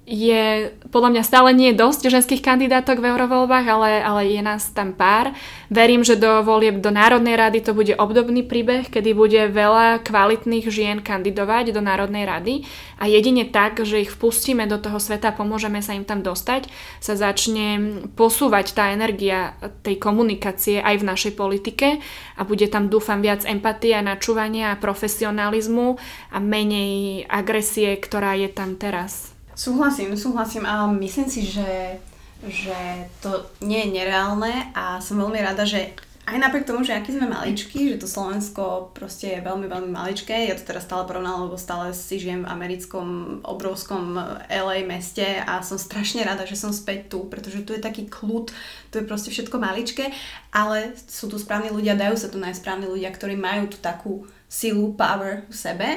[0.06, 4.94] je podľa mňa stále nie dosť ženských kandidátok v eurovoľbách, ale, ale je nás tam
[4.94, 5.34] pár.
[5.74, 10.70] Verím, že do volieb do Národnej rady to bude obdobný príbeh, kedy bude veľa kvalitných
[10.70, 12.70] žien kandidovať do Národnej rady
[13.02, 16.70] a jedine tak, že ich vpustíme do toho sveta a pomôžeme sa im tam dostať,
[17.02, 21.98] sa začne posúvať tá energia tej komunikácie aj v našej politike
[22.38, 25.98] a bude tam dúfam viac empatie načúvania a profesionalizmu
[26.30, 29.35] a menej agresie, ktorá je tam teraz.
[29.56, 31.96] Súhlasím, súhlasím a myslím si, že,
[32.44, 32.76] že
[33.24, 35.96] to nie je nereálne a som veľmi rada, že
[36.26, 40.50] aj napriek tomu, že aký sme maličky, že to Slovensko proste je veľmi, veľmi maličké,
[40.50, 44.18] ja to teraz stále porovnám, lebo stále si žijem v americkom obrovskom
[44.50, 48.50] LA meste a som strašne rada, že som späť tu, pretože tu je taký kľud,
[48.90, 50.10] tu je proste všetko maličké,
[50.50, 54.98] ale sú tu správni ľudia, dajú sa tu najsprávni ľudia, ktorí majú tu takú silu,
[54.98, 55.88] power v sebe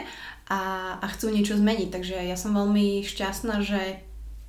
[0.49, 1.89] a, a chcú niečo zmeniť.
[1.93, 4.01] Takže ja som veľmi šťastná, že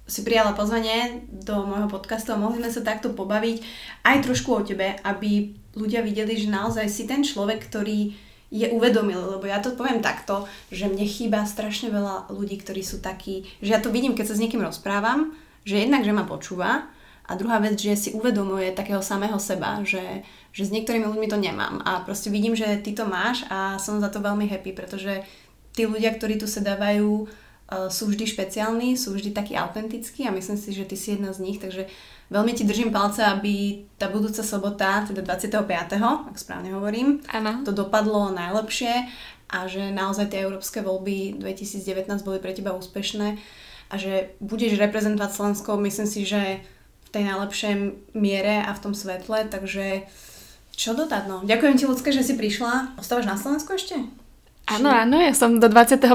[0.09, 3.61] si prijala pozvanie do môjho podcastu a mohli sme sa takto pobaviť
[4.01, 8.17] aj trošku o tebe, aby ľudia videli, že naozaj si ten človek, ktorý
[8.49, 12.97] je uvedomil, lebo ja to poviem takto, že mne chýba strašne veľa ľudí, ktorí sú
[12.97, 15.37] takí, že ja to vidím, keď sa s niekým rozprávam,
[15.69, 16.89] že jednak, že ma počúva
[17.29, 21.37] a druhá vec, že si uvedomuje takého samého seba, že, že s niektorými ľuďmi to
[21.37, 25.21] nemám a proste vidím, že ty to máš a som za to veľmi happy, pretože
[25.73, 30.57] tí ľudia, ktorí tu sedávajú, uh, sú vždy špeciálni, sú vždy takí autentickí a myslím
[30.57, 31.85] si, že ty si jedna z nich, takže
[32.33, 37.61] veľmi ti držím palce, aby tá budúca sobota, teda 25., ak správne hovorím, ano.
[37.65, 39.09] to dopadlo najlepšie
[39.49, 43.37] a že naozaj tie európske voľby 2019 boli pre teba úspešné
[43.89, 46.61] a že budeš reprezentovať Slovensko, myslím si, že
[47.09, 47.73] v tej najlepšej
[48.13, 50.05] miere a v tom svetle, takže
[50.69, 51.41] čo dodať, no.
[51.43, 52.95] Ďakujem ti, Lucka, že si prišla.
[53.01, 53.97] Ostávaš na Slovensku ešte?
[54.69, 56.05] Áno, áno, ja som do 25.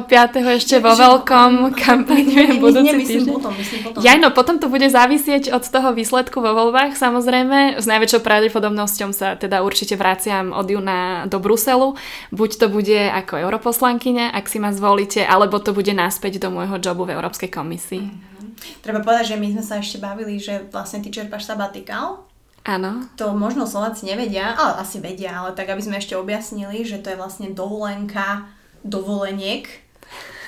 [0.55, 3.35] ešte vo veľkom kampani budúci týždeň.
[3.35, 4.01] Potom, myslím potom.
[4.07, 7.83] Ja, no potom to bude závisieť od toho výsledku vo voľbách samozrejme.
[7.83, 11.99] S najväčšou pravdepodobnosťou sa teda určite vraciam od júna do Bruselu.
[12.31, 16.79] Buď to bude ako europoslankyňa, ak si ma zvolíte, alebo to bude náspäť do môjho
[16.79, 18.07] jobu v Európskej komisii.
[18.07, 18.35] Mm-hmm.
[18.81, 22.24] Treba povedať, že my sme sa ešte bavili, že vlastne ty čerpaš sabatikál
[22.65, 23.05] Áno.
[23.21, 27.12] To možno Slováci nevedia, ale asi vedia, ale tak aby sme ešte objasnili, že to
[27.12, 28.49] je vlastne dovolenka
[28.81, 29.69] dovoleniek.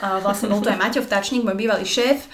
[0.01, 2.25] vlastne bol to aj Maťo Vtačník, môj bývalý šéf,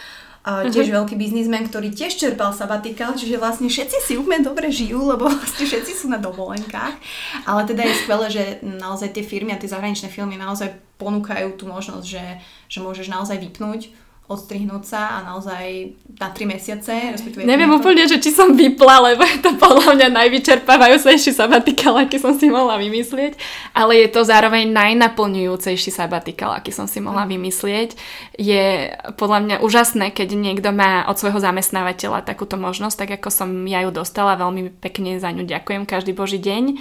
[0.43, 1.03] tiež uh-huh.
[1.03, 5.67] veľký biznismen, ktorý tiež čerpal sabatikál, čiže vlastne všetci si úplne dobre žijú, lebo vlastne
[5.67, 6.99] všetci sú na dovolenkách.
[7.47, 11.71] Ale teda je skvelé, že naozaj tie firmy a tie zahraničné filmy naozaj ponúkajú tú
[11.71, 12.25] možnosť, že,
[12.67, 13.95] že môžeš naozaj vypnúť
[14.31, 16.95] odstrihnúť sa a naozaj na 3 mesiace.
[17.43, 17.77] Neviem to...
[17.83, 22.47] úplne, že či som vypla, lebo je to podľa mňa najvyčerpávajúcejší sabatikál, aký som si
[22.47, 23.37] mohla vymyslieť,
[23.75, 27.99] ale je to zároveň najnaplňujúcejší sabatikál, aký som si mohla vymyslieť.
[28.39, 33.49] Je podľa mňa úžasné, keď niekto má od svojho zamestnávateľa takúto možnosť, tak ako som
[33.69, 36.79] ja ju dostala, veľmi pekne za ňu ďakujem každý boží deň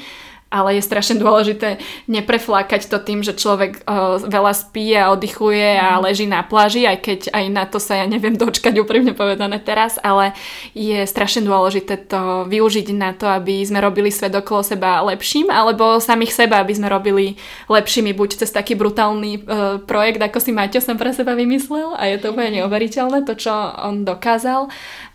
[0.52, 1.80] ale je strašne dôležité
[2.12, 6.02] nepreflákať to tým, že človek uh, veľa spí a oddychuje a mhm.
[6.04, 9.95] leží na pláži, aj keď aj na to sa ja neviem dočkať úprimne povedané teraz,
[10.04, 10.36] ale
[10.76, 16.04] je strašne dôležité to využiť na to, aby sme robili svet okolo seba lepším, alebo
[16.04, 17.39] samých seba, aby sme robili
[17.72, 22.12] lepšími, buď cez taký brutálny uh, projekt, ako si Maťo som pre seba vymyslel a
[22.12, 23.56] je to úplne neuveriteľné, to, čo
[23.88, 24.68] on dokázal,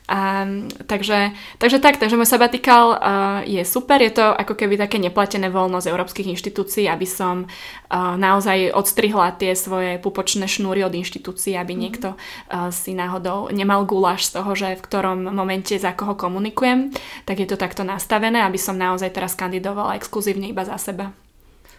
[0.07, 0.47] a,
[0.87, 2.99] takže, takže tak, takže môj sabatikál uh,
[3.43, 8.15] je super, je to ako keby také neplatené voľno z európskych inštitúcií, aby som uh,
[8.15, 11.81] naozaj odstrihla tie svoje pupočné šnúry od inštitúcií, aby mm.
[11.83, 16.95] niekto uh, si náhodou nemal guláš z toho, že v ktorom momente za koho komunikujem,
[17.27, 21.11] tak je to takto nastavené, aby som naozaj teraz kandidovala exkluzívne iba za seba.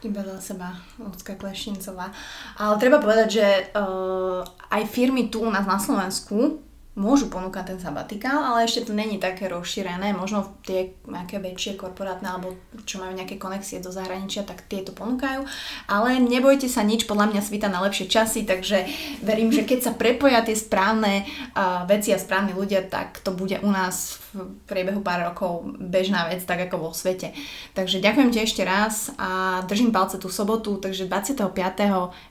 [0.04, 2.14] Iba za seba, Lucka Klešincová.
[2.60, 6.67] Ale treba povedať, že uh, aj firmy tu u nás na Slovensku
[6.98, 10.18] môžu ponúkať ten sabatikál, ale ešte to není také rozšírené.
[10.18, 12.58] Možno tie nejaké väčšie korporátne alebo
[12.90, 15.46] čo majú nejaké konexie do zahraničia, tak tie to ponúkajú.
[15.86, 18.90] Ale nebojte sa nič, podľa mňa svita na lepšie časy, takže
[19.22, 21.24] verím, že keď sa prepoja tie správne
[21.54, 24.27] uh, veci a správni ľudia, tak to bude u nás v
[24.68, 27.32] priebehu pár rokov bežná vec, tak ako vo svete.
[27.72, 31.56] Takže ďakujem ti ešte raz a držím palce tú sobotu, takže 25.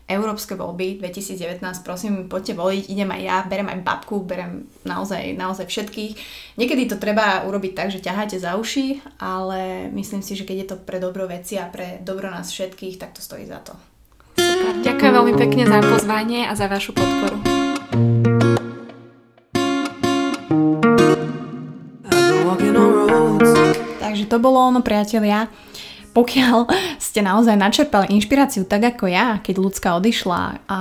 [0.07, 5.67] Európske voľby 2019, prosím, poďte voliť, idem aj ja, berem aj babku, berem naozaj, naozaj
[5.67, 6.13] všetkých.
[6.61, 10.69] Niekedy to treba urobiť tak, že ťaháte za uši, ale myslím si, že keď je
[10.75, 13.75] to pre dobro veci a pre dobro nás všetkých, tak to stojí za to.
[14.37, 14.85] Super.
[14.85, 17.76] Ďakujem veľmi pekne za pozvanie a za vašu podporu.
[24.27, 25.47] Takže to bolo ono, priatelia
[26.11, 26.67] pokiaľ
[26.99, 30.79] ste naozaj načerpali inšpiráciu tak ako ja, keď ľudská odišla a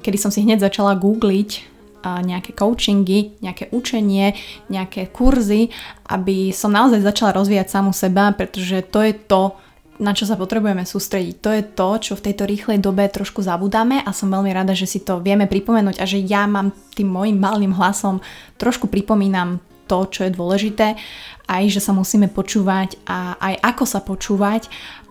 [0.00, 1.76] kedy som si hneď začala googliť
[2.06, 4.32] nejaké coachingy, nejaké učenie,
[4.72, 5.68] nejaké kurzy,
[6.08, 9.58] aby som naozaj začala rozvíjať samu seba, pretože to je to,
[9.98, 11.34] na čo sa potrebujeme sústrediť.
[11.42, 14.86] To je to, čo v tejto rýchlej dobe trošku zabudáme a som veľmi rada, že
[14.86, 18.22] si to vieme pripomenúť a že ja mám tým môjim malým hlasom
[18.54, 20.98] trošku pripomínam to, čo je dôležité,
[21.46, 24.66] aj že sa musíme počúvať a aj ako sa počúvať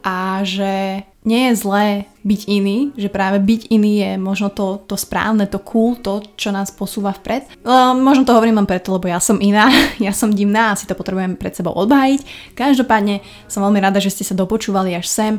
[0.06, 4.94] a že nie je zlé byť iný, že práve byť iný je možno to, to
[4.94, 7.50] správne, to cool, to, čo nás posúva vpred.
[7.66, 9.66] Uh, možno to hovorím len preto, lebo ja som iná,
[10.06, 12.54] ja som divná a si to potrebujem pred sebou odbájiť.
[12.54, 15.34] Každopádne som veľmi rada, že ste sa dopočúvali až sem.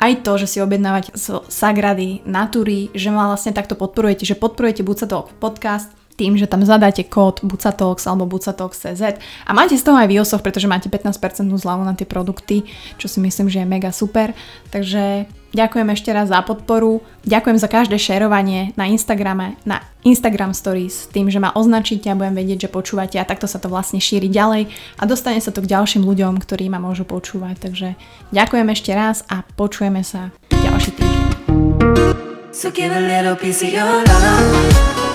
[0.00, 1.12] Aj to, že si objednávate
[1.52, 6.48] Sagrady, Natúry, že ma vlastne takto podporujete, že podporujete buď sa to podcast, tým, že
[6.48, 11.52] tam zadáte kód Bucatox alebo Bucatox.cz a máte z toho aj výosoch, pretože máte 15%
[11.52, 12.64] zľavu na tie produkty,
[12.96, 14.32] čo si myslím, že je mega super.
[14.72, 21.12] Takže ďakujem ešte raz za podporu, ďakujem za každé šerovanie na Instagrame, na Instagram Stories,
[21.12, 24.32] tým, že ma označíte a budem vedieť, že počúvate a takto sa to vlastne šíri
[24.32, 27.60] ďalej a dostane sa to k ďalším ľuďom, ktorí ma môžu počúvať.
[27.60, 27.88] Takže
[28.32, 31.16] ďakujem ešte raz a počujeme sa ďalší týždeň.
[32.56, 35.05] So give a little piece of your love